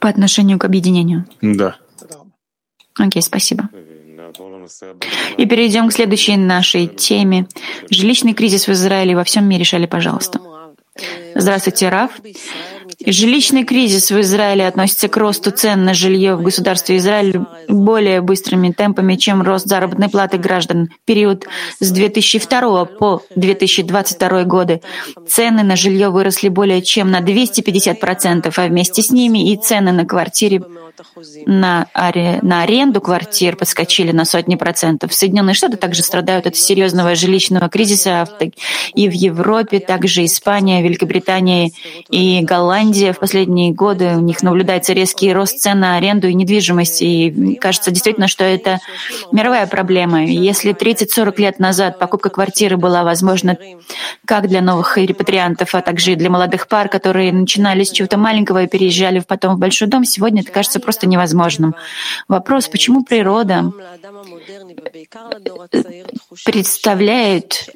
[0.01, 1.25] По отношению к объединению?
[1.41, 1.77] Да.
[2.99, 3.69] Окей, спасибо.
[5.37, 7.47] И перейдем к следующей нашей теме.
[7.91, 9.65] Жилищный кризис в Израиле и во всем мире.
[9.65, 10.41] Шали, пожалуйста.
[11.39, 12.11] Здравствуйте, Раф.
[13.07, 18.73] Жилищный кризис в Израиле относится к росту цен на жилье в государстве Израиль более быстрыми
[18.73, 20.89] темпами, чем рост заработной платы граждан.
[20.89, 21.47] В период
[21.79, 24.83] с 2002 по 2022 годы
[25.29, 30.05] цены на жилье выросли более чем на 250%, а вместе с ними и цены на
[30.05, 30.65] квартиры
[31.47, 35.15] на, аре, на аренду квартир подскочили на сотни процентов.
[35.15, 38.29] Соединенные Штаты также страдают от серьезного жилищного кризиса
[38.95, 41.28] и в Европе, также Испания, Великобритания
[42.11, 43.13] и Голландия.
[43.13, 47.03] В последние годы у них наблюдается резкий рост цен на аренду и недвижимость.
[47.03, 48.79] И кажется действительно, что это
[49.33, 50.25] мировая проблема.
[50.25, 53.57] Если 30-40 лет назад покупка квартиры была возможна
[54.25, 58.65] как для новых репатриантов, а также и для молодых пар, которые начинали с чего-то маленького
[58.65, 61.75] и переезжали потом в большой дом, сегодня это кажется просто невозможным.
[62.29, 63.73] Вопрос, почему природа
[66.45, 67.71] представляет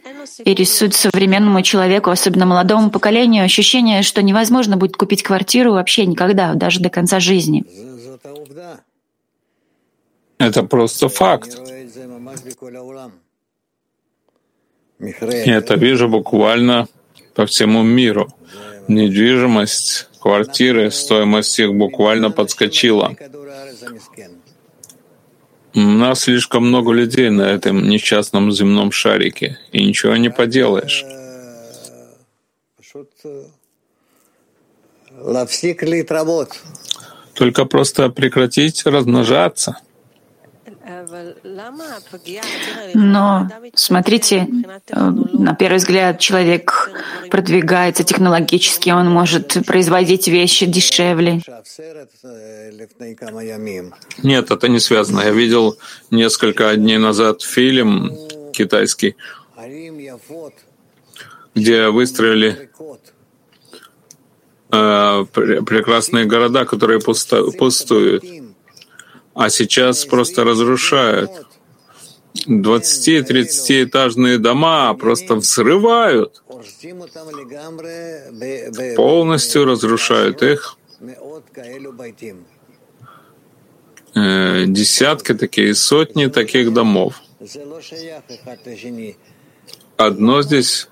[0.44, 6.54] и рисует современному человеку, особенно молодому поколению, ощущение, что невозможно будет купить квартиру вообще никогда,
[6.54, 7.64] даже до конца жизни.
[10.38, 11.58] Это просто факт.
[14.98, 16.88] Я это вижу буквально
[17.34, 18.28] по всему миру.
[18.88, 23.16] Недвижимость квартиры, стоимость их буквально подскочила.
[25.74, 31.04] У нас слишком много людей на этом несчастном земном шарике, и ничего не поделаешь.
[37.34, 39.76] Только просто прекратить размножаться—
[42.94, 44.48] но смотрите,
[44.88, 46.90] э, на первый взгляд человек
[47.30, 51.40] продвигается технологически, он может производить вещи дешевле.
[54.22, 55.20] Нет, это не связано.
[55.20, 55.78] Я видел
[56.10, 58.16] несколько дней назад фильм
[58.52, 59.16] китайский,
[61.54, 62.70] где выстроили
[64.70, 68.24] э, прекрасные города, которые пустуют
[69.34, 71.30] а сейчас просто разрушают.
[72.48, 76.42] 20-30 этажные дома просто взрывают,
[78.96, 80.78] полностью разрушают их.
[84.14, 87.20] Э, десятки такие, сотни таких домов.
[89.98, 90.88] Одно здесь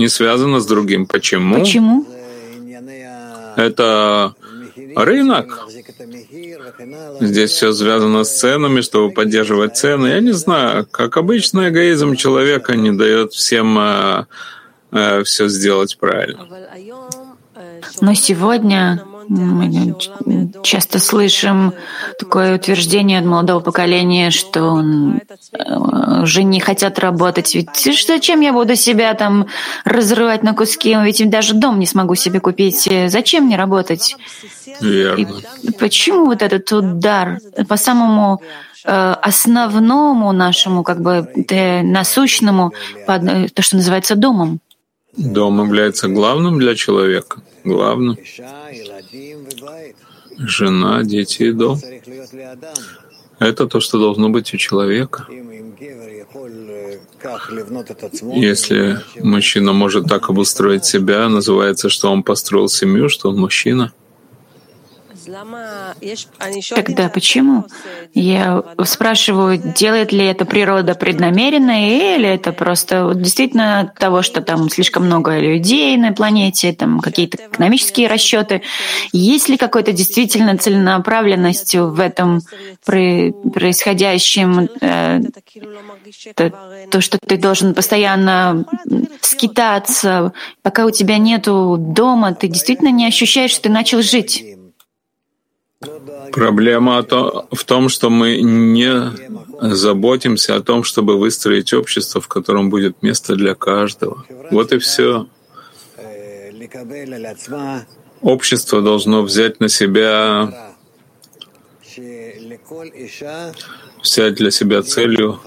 [0.00, 1.06] не связано с другим.
[1.06, 1.60] Почему?
[1.60, 2.06] Почему?
[3.56, 4.34] Это
[4.96, 5.68] рынок.
[7.20, 10.06] Здесь все связано с ценами, чтобы поддерживать цены.
[10.06, 14.24] Я не знаю, как обычно, эгоизм человека не дает всем э,
[14.92, 16.46] э, все сделать правильно.
[18.00, 19.94] Но сегодня мы
[20.64, 21.72] часто слышим
[22.18, 25.20] такое утверждение от молодого поколения, что он,
[25.52, 27.54] э, уже не хотят работать.
[27.54, 29.46] Ведь что, чем я буду себя там
[29.84, 30.96] разрывать на куски?
[31.04, 32.88] Ведь даже дом не смогу себе купить.
[33.06, 34.16] Зачем мне работать?
[34.80, 35.40] Верно.
[35.62, 37.38] И почему вот этот удар
[37.68, 38.42] по самому
[38.84, 41.28] э, основному нашему, как бы
[41.84, 42.72] насущному,
[43.06, 44.60] то, что называется домом?
[45.20, 48.16] Дом является главным для человека, главным.
[50.38, 51.78] Жена, дети и дом.
[53.38, 55.26] Это то, что должно быть у человека.
[58.34, 63.92] Если мужчина может так обустроить себя, называется, что он построил семью, что он мужчина.
[66.74, 67.64] Тогда почему?
[68.14, 74.68] Я спрашиваю, делает ли это природа преднамеренно, или это просто действительно от того, что там
[74.70, 78.62] слишком много людей на планете, там какие-то экономические расчеты.
[79.12, 82.40] Есть ли какая-то действительно целенаправленность в этом
[82.84, 85.20] происходящем, э,
[86.34, 86.52] то,
[86.90, 88.64] то, что ты должен постоянно
[89.20, 94.44] скитаться, пока у тебя нету дома, ты действительно не ощущаешь, что ты начал жить.
[96.32, 97.02] Проблема
[97.50, 99.12] в том, что мы не
[99.74, 104.24] заботимся о том, чтобы выстроить общество, в котором будет место для каждого.
[104.50, 105.26] Вот и все.
[108.20, 110.76] Общество должно взять на себя,
[114.02, 115.40] взять для себя целью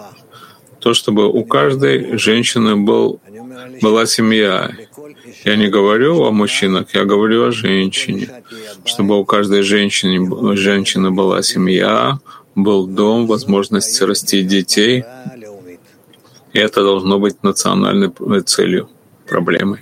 [0.80, 3.22] то, чтобы у каждой женщины был,
[3.82, 4.72] была семья.
[5.44, 8.30] Я не говорю о мужчинах, я говорю о женщине,
[8.86, 12.20] чтобы у каждой женщины, женщины была семья,
[12.56, 15.04] был дом, возможность растить детей.
[16.54, 18.12] И это должно быть национальной
[18.46, 18.90] целью,
[19.28, 19.80] проблемой.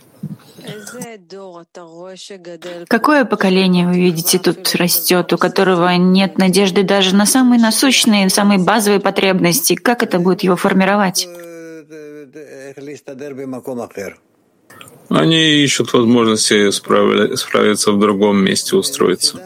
[2.87, 8.59] Какое поколение вы видите тут растет, у которого нет надежды даже на самые насущные, самые
[8.59, 9.75] базовые потребности?
[9.75, 11.27] Как это будет его формировать?
[15.09, 19.41] Они ищут возможности справиться в другом месте, устроиться.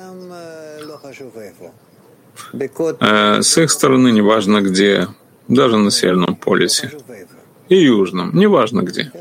[3.00, 5.08] Э, с их стороны, неважно где,
[5.48, 6.92] даже на Северном полюсе.
[7.70, 9.12] И Южном, неважно где.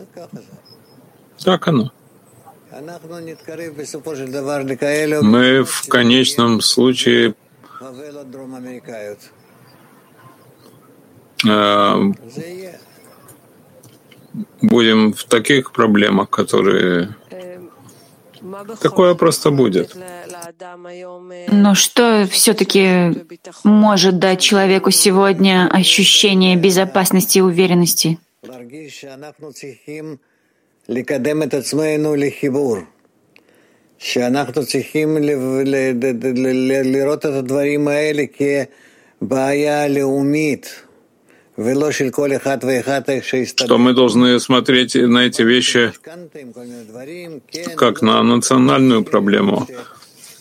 [1.43, 1.93] Так оно.
[5.23, 7.35] Мы в конечном случае
[11.47, 12.13] э,
[14.62, 17.16] будем в таких проблемах, которые...
[18.82, 19.96] Такое просто будет.
[21.48, 23.14] Но что все-таки
[23.64, 28.18] может дать человеку сегодня ощущение безопасности и уверенности?
[34.00, 35.18] שאנחנו צריכים
[36.84, 38.24] לראות את הדברים האלה
[39.22, 40.84] כבעיה לאומית.
[43.61, 45.93] что мы должны смотреть на эти вещи
[47.77, 49.69] как на национальную проблему,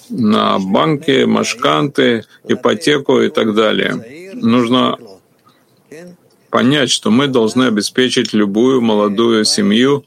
[0.09, 4.33] на банки, машканты, ипотеку и так далее.
[4.33, 4.97] Нужно
[6.49, 10.05] понять, что мы должны обеспечить любую молодую семью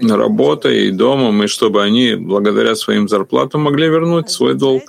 [0.00, 4.82] работой и домом, и чтобы они, благодаря своим зарплатам, могли вернуть свой долг.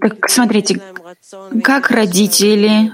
[0.00, 0.80] Так смотрите,
[1.62, 2.92] как родители,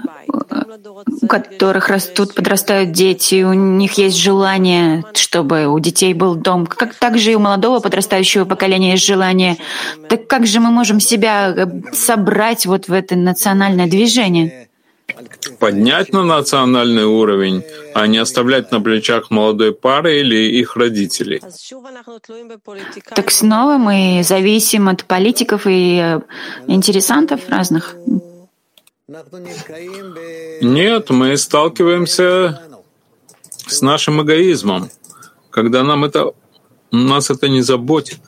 [1.21, 6.95] у которых растут, подрастают дети, у них есть желание, чтобы у детей был дом, как
[6.95, 9.57] также и у молодого подрастающего поколения есть желание.
[10.09, 14.66] Так как же мы можем себя э, собрать вот в это национальное движение?
[15.59, 21.41] Поднять на национальный уровень, а не оставлять на плечах молодой пары или их родителей.
[23.15, 26.21] Так снова мы зависим от политиков и э,
[26.67, 27.95] интересантов разных?
[30.61, 32.61] Нет, мы сталкиваемся
[33.67, 34.89] с нашим эгоизмом,
[35.49, 36.33] когда нам это,
[36.91, 38.19] нас это не заботит.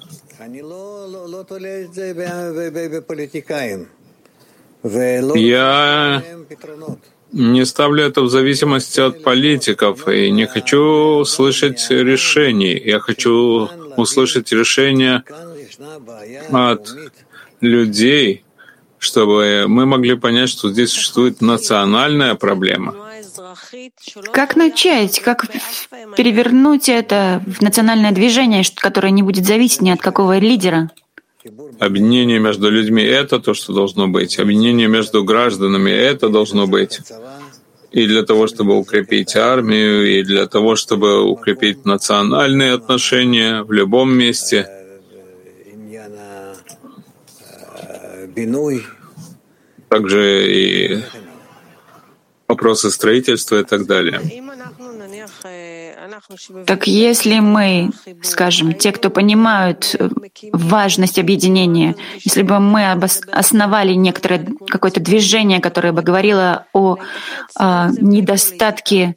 [4.84, 6.24] Я
[7.32, 12.82] не ставлю это в зависимости от политиков и не хочу слышать решений.
[12.84, 15.24] Я хочу услышать решения
[16.52, 16.90] от
[17.62, 18.44] людей,
[18.98, 22.96] чтобы мы могли понять, что здесь существует национальная проблема.
[24.32, 25.20] Как начать?
[25.20, 25.46] Как
[26.16, 30.90] перевернуть это в национальное движение, которое не будет зависеть ни от какого лидера?
[31.80, 34.40] Объединение между людьми— это то, что должно быть.
[34.40, 37.00] Объединение между гражданами— это должно быть.
[37.92, 44.12] И для того, чтобы укрепить армию, и для того, чтобы укрепить национальные отношения в любом
[44.18, 44.68] месте.
[49.88, 51.04] Также и
[52.50, 54.49] вопросы строительства и так далее.
[56.66, 57.90] Так если мы,
[58.22, 60.10] скажем, те, кто понимают э,
[60.52, 62.92] важность объединения, если бы мы
[63.32, 66.98] основали некоторое какое-то движение, которое бы говорило о,
[67.56, 69.16] о недостатке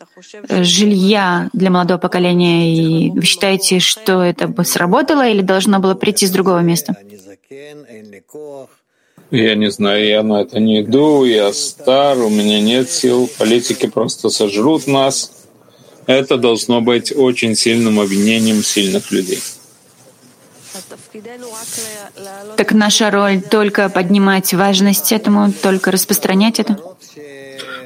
[0.49, 5.95] э, жилья для молодого поколения, и вы считаете, что это бы сработало или должно было
[5.95, 6.97] прийти с другого места?
[9.31, 13.87] Я не знаю, я на это не иду, я стар, у меня нет сил, политики
[13.87, 15.42] просто сожрут нас.
[16.07, 19.41] Это должно быть очень сильным обвинением сильных людей.
[22.57, 26.79] Так наша роль только поднимать важность этому, только распространять это?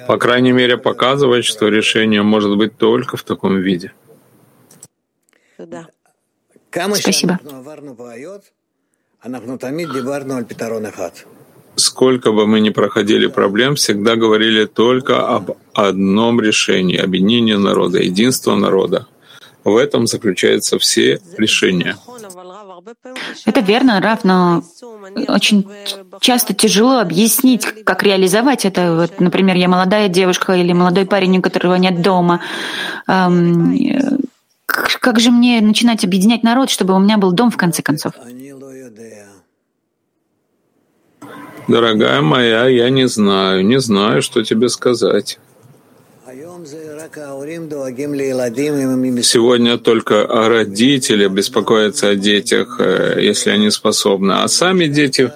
[0.07, 3.93] По крайней мере, показывать, что решение может быть только в таком виде.
[6.71, 7.41] Спасибо.
[11.77, 18.55] Сколько бы мы ни проходили проблем, всегда говорили только об одном решении— объединении народа, единство
[18.57, 19.07] народа.
[19.63, 21.97] В этом заключаются все решения.
[23.45, 24.63] Это верно, Раф, но
[25.29, 25.67] очень
[26.21, 28.95] часто тяжело объяснить, как реализовать это.
[28.95, 32.41] Вот, например, я молодая девушка или молодой парень, у которого нет дома.
[33.09, 34.21] Эм,
[34.67, 38.13] как же мне начинать объединять народ, чтобы у меня был дом в конце концов?
[41.69, 45.39] Дорогая моя, я не знаю, не знаю, что тебе сказать.
[49.23, 55.33] Сегодня только родители беспокоятся о детях, э, если они способны, а сами дети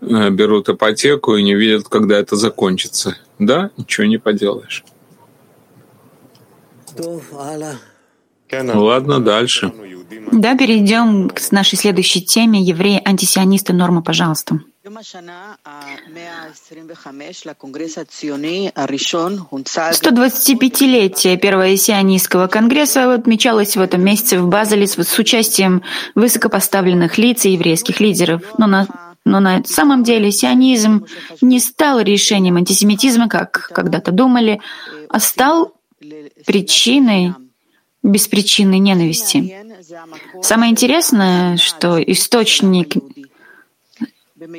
[0.00, 3.16] э, берут ипотеку и не видят, когда это закончится.
[3.38, 4.84] Да, ничего не поделаешь.
[8.74, 9.72] Ладно, дальше.
[10.32, 12.60] Да, перейдем к нашей следующей теме.
[12.60, 14.60] Евреи, антисионисты, норма, пожалуйста.
[20.02, 25.82] 125-летие Первого сионистского конгресса отмечалось в этом месяце в Базеле с участием
[26.14, 28.42] высокопоставленных лиц и еврейских лидеров.
[28.58, 28.88] Но на,
[29.24, 31.06] но на самом деле сионизм
[31.40, 34.60] не стал решением антисемитизма, как когда-то думали,
[35.08, 35.74] а стал
[36.46, 37.34] причиной
[38.02, 39.69] беспричинной ненависти.
[40.42, 42.94] Самое интересное, что источник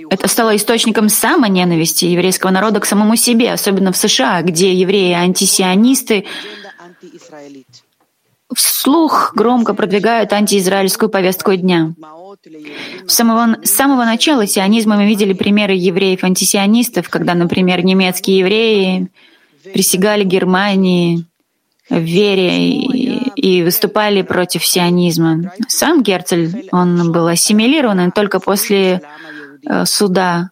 [0.10, 6.26] это стало источником самоненависти еврейского народа к самому себе, особенно в США, где евреи-антисионисты
[8.54, 11.94] вслух громко продвигают антиизраильскую повестку дня.
[13.08, 19.08] С самого, с самого начала сионизма мы видели примеры евреев-антисионистов, когда, например, немецкие евреи
[19.74, 21.26] присягали Германии
[21.90, 22.76] в вере
[23.36, 25.54] и, выступали против сионизма.
[25.68, 29.02] Сам Герцель, он был ассимилирован, и только после
[29.68, 30.52] Э, суда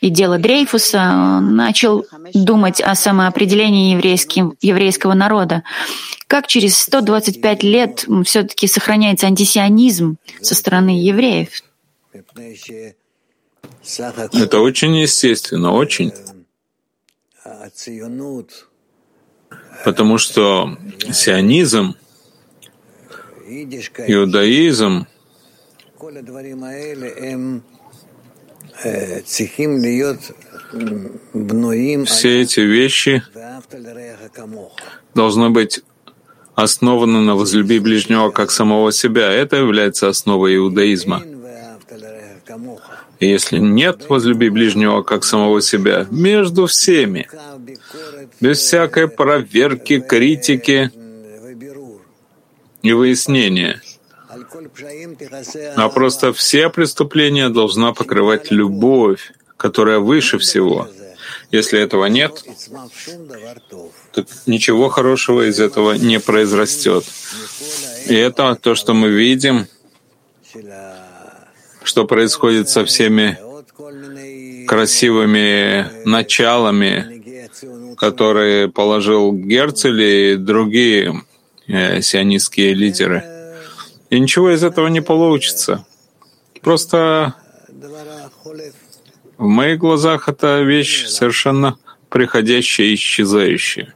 [0.00, 5.64] и дела Дрейфуса, он начал думать о самоопределении еврейским, еврейского народа.
[6.26, 11.48] Как через 125 лет все-таки сохраняется антисионизм со стороны евреев?
[14.32, 16.12] Это очень естественно, очень.
[19.84, 20.78] Потому что
[21.12, 21.96] сионизм,
[24.06, 25.06] иудаизм,
[32.06, 33.22] все эти вещи
[35.14, 35.82] должны быть
[36.54, 39.30] основаны на возлюби ближнего как самого себя.
[39.30, 41.22] Это является основой иудаизма.
[43.20, 47.28] И если нет возлюби ближнего как самого себя, между всеми,
[48.40, 50.90] без всякой проверки, критики
[52.84, 53.82] и выяснения—
[55.76, 60.88] а просто все преступления должна покрывать любовь, которая выше всего.
[61.50, 62.42] Если этого нет,
[64.12, 67.04] то ничего хорошего из этого не произрастет.
[68.08, 69.66] И это то, что мы видим,
[71.82, 73.38] что происходит со всеми
[74.66, 77.22] красивыми началами,
[77.96, 81.22] которые положил Герцель и другие
[81.68, 83.24] э, сионистские лидеры—
[84.14, 85.84] и ничего из этого не получится.
[86.62, 87.34] Просто
[89.36, 91.76] В моих глазах это вещь совершенно
[92.08, 93.94] приходящая и исчезающая.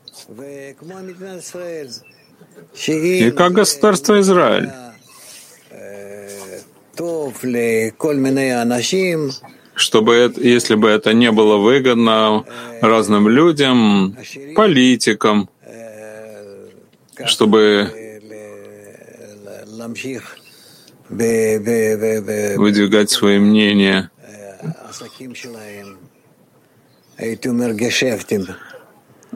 [2.86, 4.70] И как государство Израиль,
[9.74, 12.44] чтобы, это, если бы это не было выгодно
[12.82, 14.16] разным людям,
[14.56, 15.48] политикам,
[17.26, 18.20] чтобы
[22.56, 24.10] выдвигать свои мнения,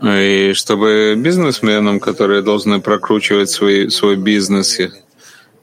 [0.02, 4.78] и чтобы бизнесменам, которые должны прокручивать свои, свой бизнес,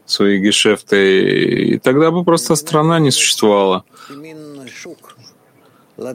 [0.06, 3.84] свои гешефты, и тогда бы просто страна не существовала.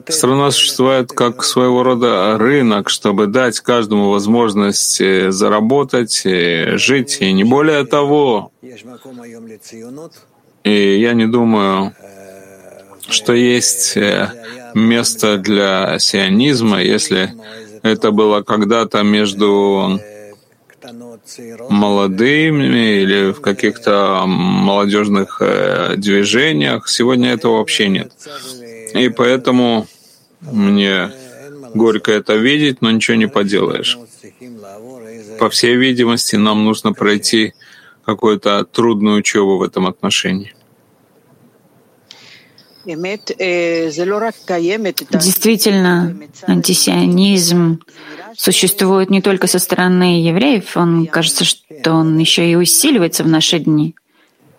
[0.09, 7.31] Страна существует как своего рода рынок, чтобы дать каждому возможность э, заработать, э, жить, и
[7.33, 8.51] не более того.
[10.63, 11.93] И я не думаю,
[13.07, 14.31] что есть э,
[14.73, 17.33] место для сионизма, если
[17.83, 19.99] это было когда-то между
[21.69, 25.41] молодыми или в каких-то молодежных
[25.97, 26.87] движениях.
[26.87, 28.11] Сегодня этого вообще нет.
[28.95, 29.87] И поэтому
[30.41, 31.11] мне
[31.73, 33.97] горько это видеть, но ничего не поделаешь.
[35.39, 37.53] По всей видимости, нам нужно пройти
[38.05, 40.53] какую-то трудную учебу в этом отношении.
[45.11, 46.17] Действительно,
[46.47, 47.81] антисионизм
[48.37, 53.59] существует не только со стороны евреев, он кажется, что он еще и усиливается в наши
[53.59, 53.95] дни.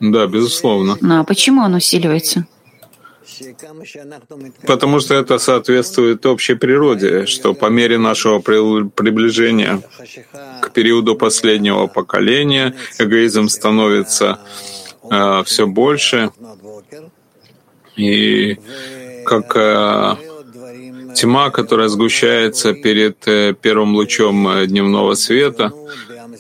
[0.00, 0.98] Да, безусловно.
[1.00, 2.46] Но почему он усиливается?
[4.66, 9.82] Потому что это соответствует общей природе, что по мере нашего приближения
[10.62, 14.40] к периоду последнего поколения эгоизм становится
[15.10, 16.30] э, все больше,
[17.96, 18.58] и
[19.24, 20.16] как э,
[21.14, 25.72] тьма, которая сгущается перед э, первым лучом э, дневного света,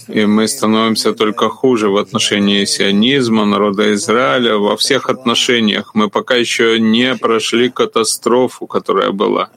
[0.08, 5.94] и мы становимся только хуже в отношении сионизма, народа Израиля, во всех отношениях.
[5.94, 9.50] Мы пока еще не прошли катастрофу, которая была.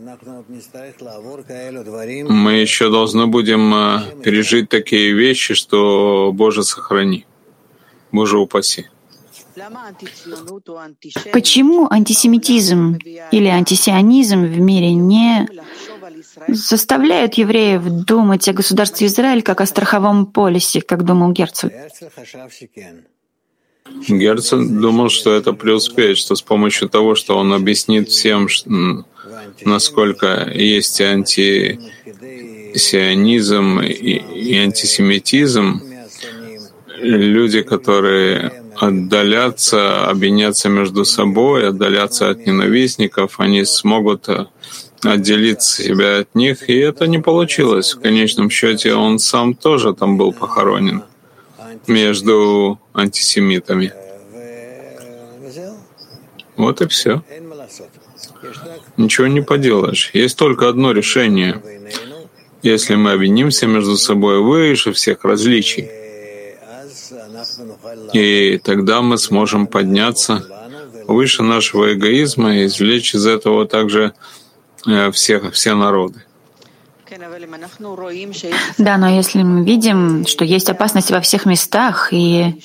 [2.30, 7.26] Мы еще должны будем э, пережить такие вещи, что Боже сохрани,
[8.12, 8.88] Боже упаси.
[11.34, 12.98] Почему антисемитизм
[13.32, 15.48] или антисионизм в мире не
[16.48, 21.72] заставляют евреев думать о государстве Израиль как о страховом полисе, как думал Герцог?
[24.08, 28.48] Герцог думал, что это преуспеет, что с помощью того, что он объяснит всем,
[29.66, 35.82] насколько есть антисионизм и антисемитизм,
[37.02, 44.30] люди, которые отдалятся, объединяться между собой, отдаляться от ненавистников, они смогут
[45.04, 47.94] отделить себя от них, и это не получилось.
[47.94, 51.04] В конечном счете он сам тоже там был похоронен
[51.88, 53.94] между антисемитами.
[56.56, 57.24] Вот и все.
[58.98, 60.12] Ничего не поделаешь.
[60.14, 61.62] Есть только одно решение.
[62.62, 65.90] Если мы объединимся между собой выше всех различий,
[68.14, 70.46] и тогда мы сможем подняться
[71.08, 74.14] выше нашего эгоизма и извлечь из этого также
[74.86, 76.24] Э, всех, все народы.
[78.78, 82.62] Да, но если мы видим, что есть опасность во всех местах, и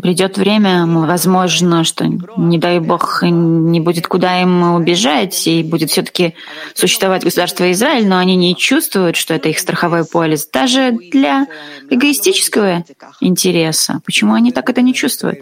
[0.00, 6.34] придет время, возможно, что, не дай бог, не будет куда им убежать, и будет все-таки
[6.74, 11.46] существовать государство Израиль, но они не чувствуют, что это их страховой полис, даже для
[11.90, 12.84] эгоистического
[13.20, 14.00] интереса.
[14.04, 15.38] Почему они так это не чувствуют?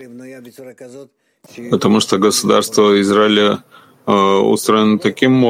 [1.70, 3.64] Потому что государство Израиля
[4.04, 5.44] Э, устроена таким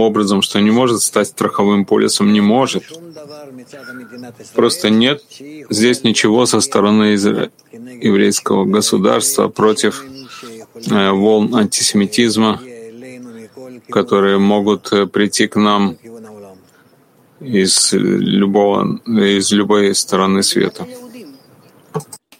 [0.00, 2.84] образом, что не может стать страховым полисом, не может.
[4.54, 5.22] Просто нет
[5.68, 10.02] здесь ничего со стороны еврейского государства против
[10.90, 12.58] э, волн антисемитизма,
[13.90, 15.98] которые могут э, прийти к нам
[17.38, 20.86] из, любого, из любой стороны света.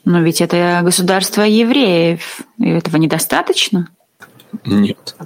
[0.06, 3.90] Но ведь это государство евреев, и этого недостаточно?
[4.64, 5.16] Нет.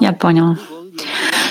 [0.00, 0.56] Я понял.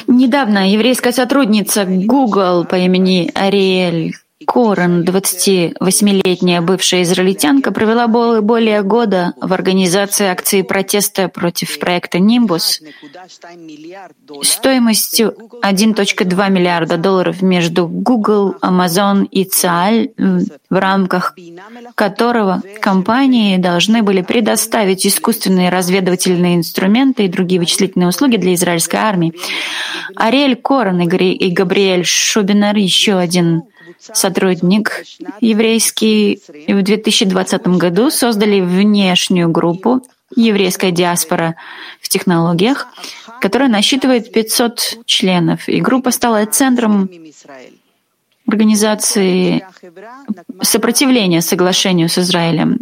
[0.07, 4.16] Недавно еврейская сотрудница Google по имени Ариэль
[4.46, 12.82] Корен, 28-летняя бывшая израильтянка, провела более года в организации акции протеста против проекта «Нимбус»
[14.42, 20.12] стоимостью 1.2 миллиарда долларов между Google, Amazon и ЦААЛЬ,
[20.70, 21.36] в рамках
[21.96, 29.34] которого компании должны были предоставить искусственные разведывательные инструменты и другие вычислительные услуги для израильской армии.
[30.16, 33.64] Ариэль Корен и Габриэль Шубинер, еще один
[34.00, 35.04] сотрудник
[35.42, 40.02] еврейский, в 2020 году создали внешнюю группу
[40.36, 41.56] «Еврейская диаспора
[42.02, 42.88] в технологиях»,
[43.42, 45.68] которая насчитывает 500 членов.
[45.68, 47.10] И группа стала центром
[48.48, 49.66] организации
[50.62, 52.80] сопротивления соглашению с Израилем.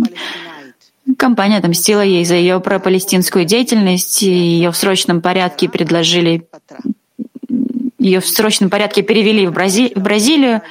[1.18, 6.48] Компания отомстила ей за ее пропалестинскую деятельность, и ее в срочном порядке предложили
[8.00, 9.92] ее в срочном порядке перевели в, Брази...
[9.96, 10.62] в Бразилию,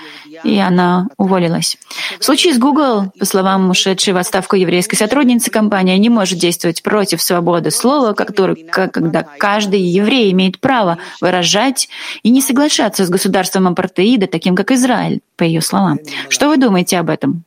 [0.44, 1.78] и она уволилась.
[2.18, 6.82] В случае с Google, по словам ушедшей в отставку еврейской сотрудницы, компания не может действовать
[6.82, 11.88] против свободы слова, когда каждый еврей имеет право выражать
[12.22, 15.98] и не соглашаться с государством апартеида, таким как Израиль, по ее словам.
[16.28, 17.44] Что вы думаете об этом?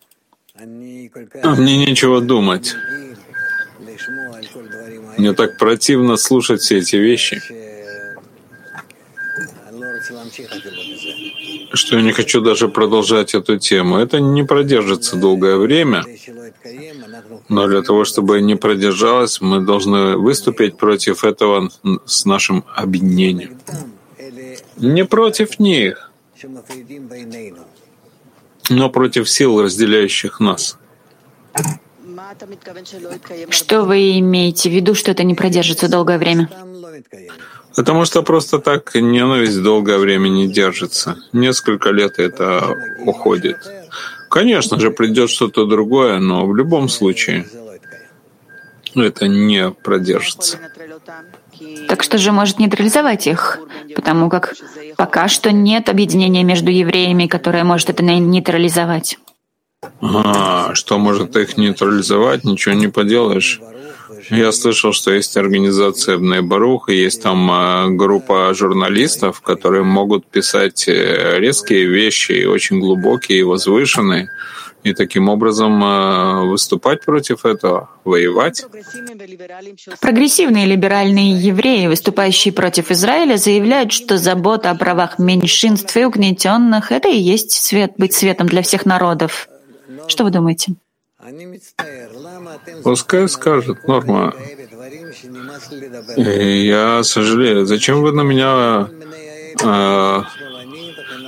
[0.60, 2.76] Мне нечего думать.
[5.18, 7.42] Мне так противно слушать все эти вещи
[11.74, 13.98] что я не хочу даже продолжать эту тему.
[13.98, 16.04] Это не продержится долгое время,
[17.48, 21.70] но для того, чтобы не продержалось, мы должны выступить против этого
[22.06, 23.60] с нашим объединением.
[24.78, 26.12] Не против них,
[28.70, 30.78] но против сил, разделяющих нас.
[33.50, 36.50] Что вы имеете в виду, что это не продержится долгое время?
[37.80, 41.16] Потому что просто так ненависть долгое время не держится.
[41.32, 42.76] Несколько лет это
[43.06, 43.56] уходит.
[44.30, 47.48] Конечно же, придет что-то другое, но в любом случае
[48.96, 50.58] это не продержится.
[51.88, 53.60] Так что же может нейтрализовать их?
[53.96, 54.56] Потому как
[54.98, 59.20] пока что нет объединения между евреями, которое может это нейтрализовать.
[60.02, 62.44] А, что может их нейтрализовать?
[62.44, 63.62] Ничего не поделаешь.
[64.30, 70.88] Я слышал, что есть организация Бнейбарух, и есть там а, группа журналистов, которые могут писать
[70.88, 74.30] э, резкие вещи, очень глубокие и возвышенные,
[74.84, 78.66] и таким образом а, выступать против этого, воевать.
[80.00, 87.10] Прогрессивные либеральные евреи, выступающие против Израиля, заявляют, что забота о правах меньшинств и угнетенных— это
[87.10, 89.50] и есть свет, быть светом для всех народов.
[90.08, 90.76] Что вы думаете?
[92.84, 94.34] Пускай скажет, Норма.
[96.18, 97.66] Я сожалею.
[97.66, 98.90] Зачем вы на меня
[99.64, 100.24] э,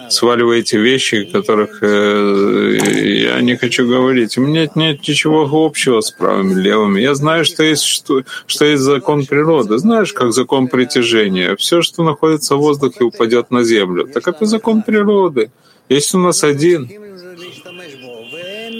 [0.09, 2.77] сваливаете вещи, которых э,
[3.25, 4.37] я не хочу говорить?
[4.37, 7.01] У меня нет ничего общего с правыми левыми.
[7.01, 9.77] Я знаю, что есть, что, что есть закон природы.
[9.77, 11.55] Знаешь, как закон притяжения.
[11.55, 14.07] Все, что находится в воздухе, упадет на землю.
[14.07, 15.51] Так это закон природы.
[15.89, 16.89] Есть у нас один.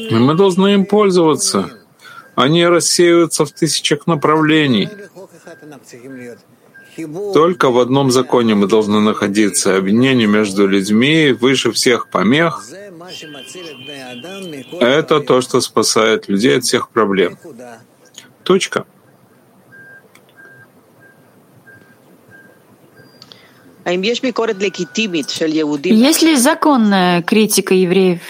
[0.09, 1.80] И мы должны им пользоваться.
[2.35, 4.89] Они рассеиваются в тысячах направлений.
[7.33, 9.77] Только в одном законе мы должны находиться.
[9.77, 12.65] Объединение между людьми выше всех помех.
[14.79, 17.37] Это то, что спасает людей от всех проблем.
[18.43, 18.85] Точка.
[23.85, 24.21] Есть
[26.21, 28.21] ли законная критика евреев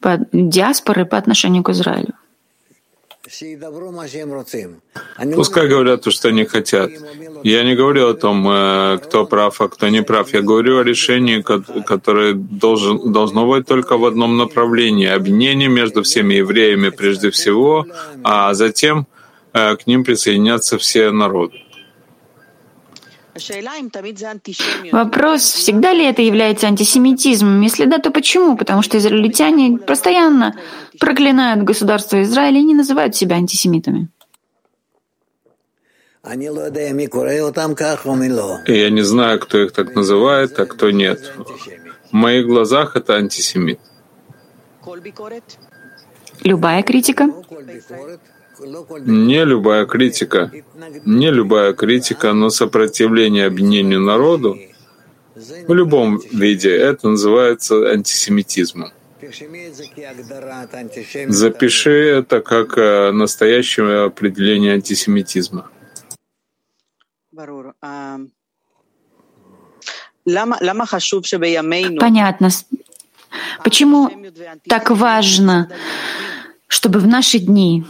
[0.00, 2.14] по диаспоры по отношению к Израилю?
[5.34, 6.90] Пускай говорят то, что они хотят.
[7.42, 10.32] Я не говорю о том, э, кто прав, а кто не прав.
[10.34, 11.42] Я говорю о решении,
[11.82, 15.08] которое должен, должно быть только в одном направлении.
[15.08, 17.86] Объединение между всеми евреями прежде всего,
[18.22, 19.06] а затем
[19.54, 21.61] э, к ним присоединятся все народы.
[24.92, 27.62] Вопрос, всегда ли это является антисемитизмом?
[27.62, 28.56] Если да, то почему?
[28.56, 30.54] Потому что израильтяне постоянно
[30.98, 34.08] проклинают государство Израиля и не называют себя антисемитами.
[38.66, 41.32] Я не знаю, кто их так называет, а кто нет.
[42.10, 43.80] В моих глазах это антисемит.
[46.44, 47.28] Любая критика?
[49.04, 50.50] Не любая критика,
[51.04, 54.58] не любая критика, но сопротивление объединению народу
[55.34, 58.92] в любом виде, это называется антисемитизмом.
[61.28, 65.70] Запиши это как э, настоящее определение антисемитизма.
[71.98, 72.50] Понятно.
[73.64, 74.10] Почему
[74.68, 75.70] так важно,
[76.72, 77.84] чтобы в наши дни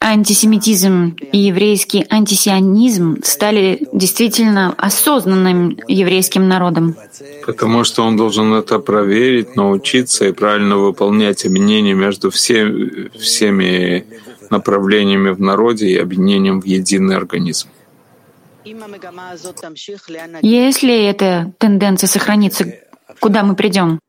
[0.00, 6.94] антисемитизм и еврейский антисионизм стали действительно осознанным еврейским народом?
[7.46, 12.70] Потому что он должен это проверить, научиться и правильно выполнять объединение между все,
[13.18, 14.04] всеми
[14.50, 17.68] направлениями в народе и объединением в единый организм.
[20.42, 22.66] Если эта тенденция сохранится,
[23.20, 24.00] куда мы придем?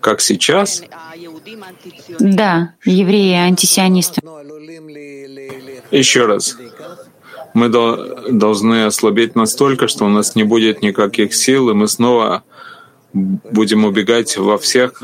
[0.00, 0.82] Как сейчас?
[2.18, 4.20] Да, евреи антисионисты.
[5.90, 6.56] Еще раз.
[7.54, 12.42] Мы должны ослабеть настолько, что у нас не будет никаких сил, и мы снова
[13.14, 15.02] будем убегать во всех,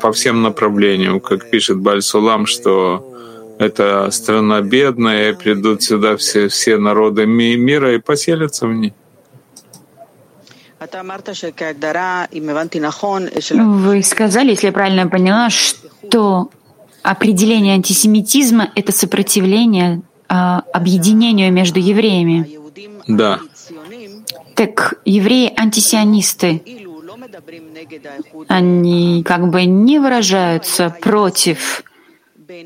[0.00, 3.08] по всем направлениям, как пишет Бальсулам, что
[3.58, 8.94] это страна бедная, и придут сюда все, все народы мира и поселятся в ней.
[13.50, 16.50] Вы сказали, если я правильно поняла, что
[17.02, 22.58] определение антисемитизма— это сопротивление а, объединению между евреями.
[23.06, 23.40] Да.
[24.54, 26.62] Так евреи-антисионисты,
[28.48, 31.84] они как бы не выражаются против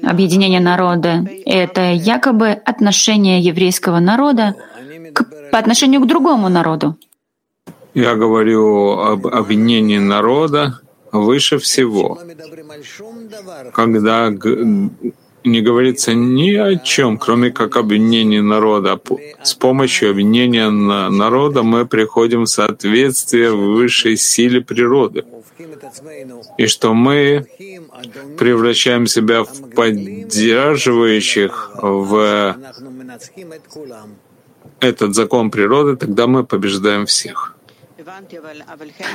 [0.03, 1.25] объединения народа.
[1.45, 4.55] Это якобы отношение еврейского народа
[5.13, 6.97] к, по отношению к другому народу.
[7.97, 10.81] Я говорю об объединении народа
[11.13, 12.19] выше всего,
[13.73, 14.31] когда
[15.45, 19.01] не говорится ни о чем, кроме как объединения народа.
[19.43, 25.25] С помощью объединения народа мы приходим в соответствие высшей силе природы.
[26.59, 27.47] И что мы
[28.39, 32.57] превращаем себя в поддерживающих в
[34.81, 37.56] этот закон природы, тогда мы побеждаем всех.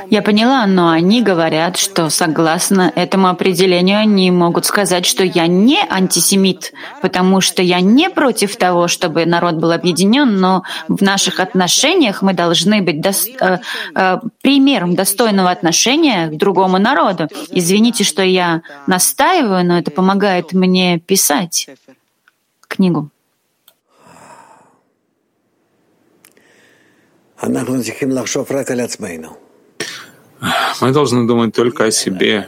[0.09, 5.79] Я поняла, но они говорят, что согласно этому определению они могут сказать, что я не
[5.89, 12.21] антисемит, потому что я не против того, чтобы народ был объединен, но в наших отношениях
[12.21, 13.59] мы должны быть до, э,
[13.95, 17.29] э, примером достойного отношения к другому народу.
[17.49, 21.69] Извините, что я настаиваю, но это помогает мне писать
[22.67, 23.09] книгу.
[30.81, 32.47] Мы должны думать только о себе.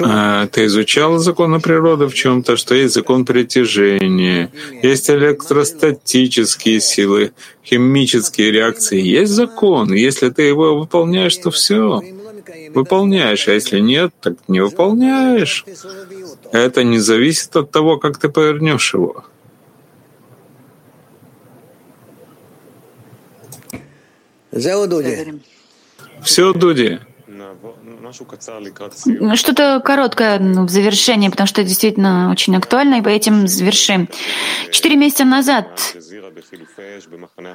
[0.00, 4.50] А, ты изучал законы природы в чем-то, что есть закон притяжения,
[4.82, 7.32] есть электростатические силы,
[7.64, 9.00] химические реакции.
[9.00, 9.92] Есть закон.
[9.92, 12.02] Если ты его выполняешь, то все.
[12.74, 15.64] Выполняешь, а если нет, так не выполняешь.
[16.52, 19.24] Это не зависит от того, как ты повернешь его.
[26.22, 26.98] Все, Дуди.
[29.36, 34.08] Что-то короткое в завершении, потому что это действительно очень актуально, и по этим завершим.
[34.70, 35.96] Четыре месяца назад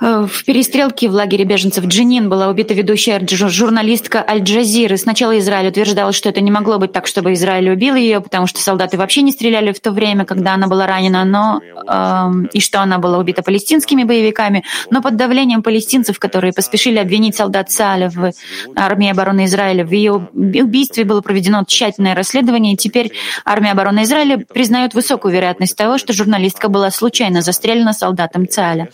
[0.02, 4.98] э, в перестрелке в лагере беженцев Джинин была убита ведущая журналистка Аль-Джазиры.
[4.98, 8.60] Сначала Израиль утверждал, что это не могло быть так, чтобы Израиль убил ее, потому что
[8.62, 12.82] солдаты вообще не стреляли в то время, когда она была ранена, но э, и что
[12.82, 14.64] она была убита палестинскими боевиками.
[14.90, 18.32] Но под давлением палестинцев, которые поспешили обвинить солдат Сааля в
[18.76, 23.12] армии обороны Израиля в ее убийстве было проведено тщательное расследование, и теперь
[23.46, 28.88] армия обороны Израиля признает высокую вероятность того, что журналистка была случайно застрелена солдатом ЦАЛЯ.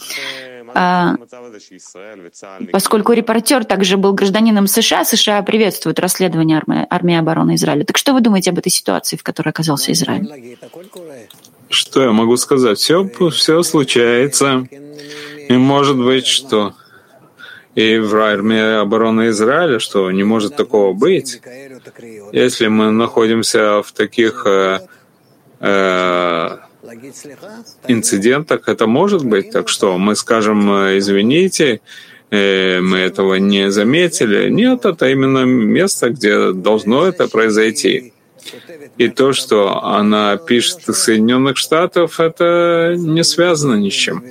[0.79, 1.15] А,
[2.71, 7.83] поскольку репортер также был гражданином США, США приветствуют расследование армии, армии обороны Израиля.
[7.83, 10.57] Так что вы думаете об этой ситуации, в которой оказался Израиль?
[11.69, 12.77] Что я могу сказать?
[12.77, 14.67] Все, все случается.
[15.49, 16.73] И может быть, что
[17.78, 21.39] и в армии обороны Израиля, что не может такого быть.
[22.32, 24.80] Если мы находимся в таких э,
[25.59, 26.57] э,
[27.88, 29.51] инцидентах, это может быть.
[29.51, 31.82] Так что мы скажем, э, извините,
[32.32, 34.49] э, мы этого не заметили.
[34.49, 38.13] Нет, это именно место, где должно это произойти.
[38.97, 44.23] И то, что она пишет из Соединенных Штатов, это не связано ни с чем.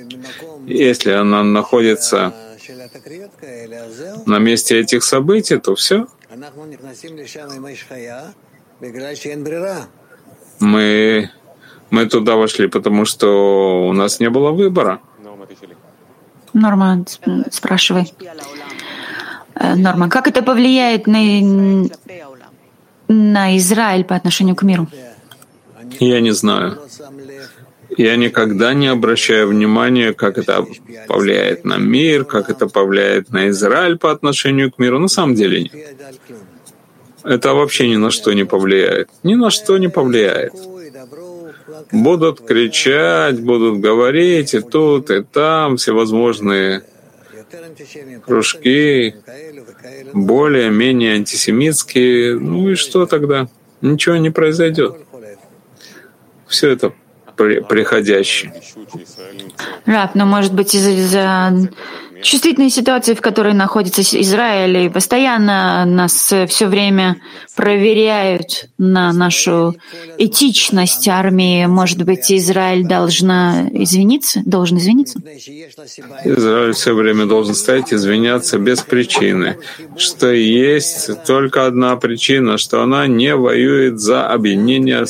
[0.65, 2.33] Если она находится
[4.25, 6.07] на месте этих событий, то все.
[10.59, 11.29] Мы,
[11.89, 14.99] мы туда вошли, потому что у нас не было выбора.
[16.53, 17.05] Норма,
[17.51, 18.13] спрашивай.
[19.55, 21.19] Э, Норма, как это повлияет на,
[23.07, 24.87] на Израиль по отношению к миру?
[25.99, 26.79] Я не знаю.
[27.97, 30.65] Я никогда не обращаю внимания, как это
[31.07, 34.99] повлияет на мир, как это повлияет на Израиль по отношению к миру.
[34.99, 35.73] На самом деле нет.
[37.23, 39.09] Это вообще ни на что не повлияет.
[39.23, 40.53] Ни на что не повлияет.
[41.91, 46.83] Будут кричать, будут говорить и тут, и там, всевозможные
[48.25, 49.15] кружки,
[50.13, 52.39] более-менее антисемитские.
[52.39, 53.47] Ну и что тогда?
[53.81, 54.95] Ничего не произойдет.
[56.47, 56.93] Все это
[57.37, 58.53] приходящее.
[59.85, 61.69] Раб, но может быть из-за
[62.21, 67.17] чувствительной ситуации, в которой находится Израиль, и постоянно нас все время
[67.55, 69.75] проверяют на нашу
[70.17, 71.65] этичность армии.
[71.65, 75.19] Может быть, Израиль должна извиниться, должен извиниться?
[76.23, 79.57] Израиль все время должен стоять извиняться без причины,
[79.97, 85.05] что есть только одна причина, что она не воюет за объединение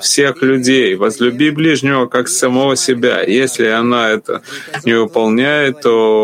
[0.00, 0.96] всех людей.
[0.96, 3.22] Возлюби ближнего как самого себя.
[3.22, 4.42] Если она это
[4.84, 6.19] не выполняет, то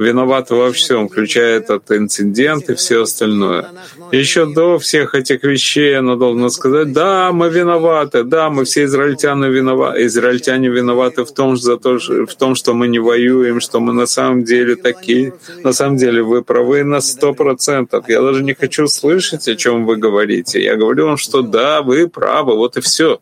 [0.00, 3.68] виновата во всем, включая этот инцидент и все остальное.
[4.12, 9.48] Еще до всех этих вещей она должна сказать, да, мы виноваты, да, мы все израильтяне
[9.48, 13.92] виноваты, израильтяне виноваты в том, за то, в том, что мы не воюем, что мы
[13.92, 15.32] на самом деле такие.
[15.64, 18.08] На самом деле вы правы на сто процентов.
[18.08, 20.62] Я даже не хочу слышать, о чем вы говорите.
[20.62, 23.20] Я говорю вам, что да, вы правы, вот и все.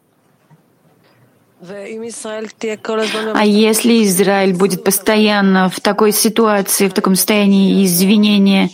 [1.61, 8.71] А если Израиль будет постоянно в такой ситуации, в таком состоянии извинения,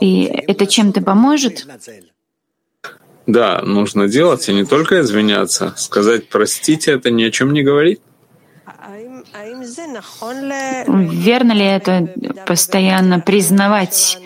[0.00, 1.66] и это чем-то поможет?
[3.26, 5.74] Да, нужно делать, и не только извиняться.
[5.76, 8.00] Сказать «простите»— это ни о чем не говорит.
[10.86, 12.08] Верно ли это
[12.46, 14.18] постоянно признавать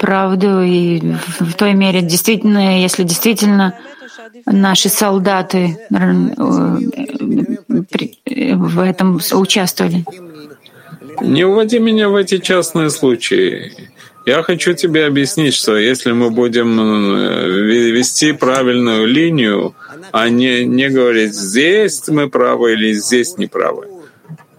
[0.00, 1.00] правду и
[1.38, 3.78] в той мере действительно, если действительно
[4.46, 5.78] наши солдаты
[7.68, 10.04] в этом участвовали.
[11.20, 13.90] Не уводи меня в эти частные случаи.
[14.26, 17.48] Я хочу тебе объяснить, что если мы будем э,
[17.90, 19.74] вести правильную линию,
[20.12, 23.88] а не, не говорить, здесь мы правы или здесь не правы.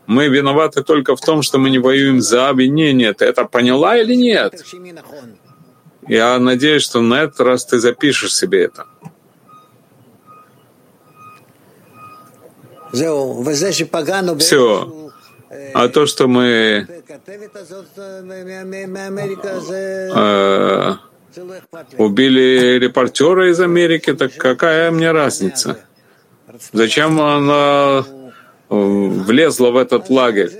[0.08, 3.14] Мы виноваты только в том, что мы не воюем за обвинение.
[3.14, 4.62] Ты это поняла или нет?
[6.08, 8.86] Я надеюсь, что на этот раз ты запишешь себе это.
[14.40, 15.12] Все.
[15.74, 16.88] А то, что мы
[20.14, 20.96] э,
[21.98, 25.78] убили репортера из Америки, так какая мне разница?
[26.74, 28.06] Зачем она
[28.70, 30.52] влезла в этот лагерь?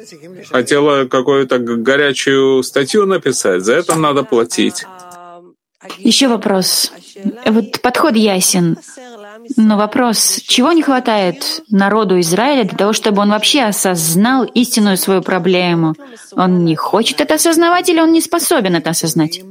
[0.50, 4.86] Хотела какую-то горячую статью написать, за это надо платить.
[5.98, 6.92] Еще вопрос.
[7.46, 8.78] Вот подход ясен.
[9.58, 15.22] Но вопрос, чего не хватает народу Израиля для того, чтобы он вообще осознал истинную свою
[15.22, 15.96] проблему?
[16.34, 19.42] Он не хочет это осознавать или он не способен это осознать?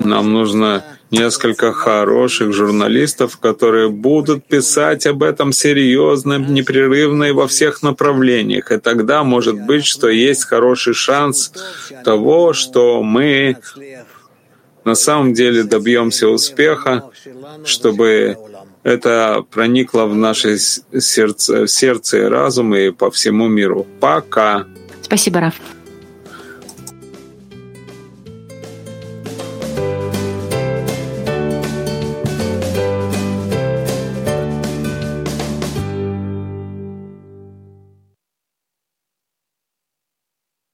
[0.00, 7.82] Нам нужно несколько хороших журналистов, которые будут писать об этом серьезно, непрерывно и во всех
[7.82, 8.72] направлениях.
[8.72, 11.52] И тогда может быть, что есть хороший шанс
[12.04, 13.58] того, что мы
[14.84, 17.10] на самом деле добьемся успеха,
[17.64, 18.38] чтобы
[18.82, 23.86] это проникло в наше сердце, сердце и разум и по всему миру.
[24.00, 24.66] Пока.
[25.02, 25.54] Спасибо, Раф.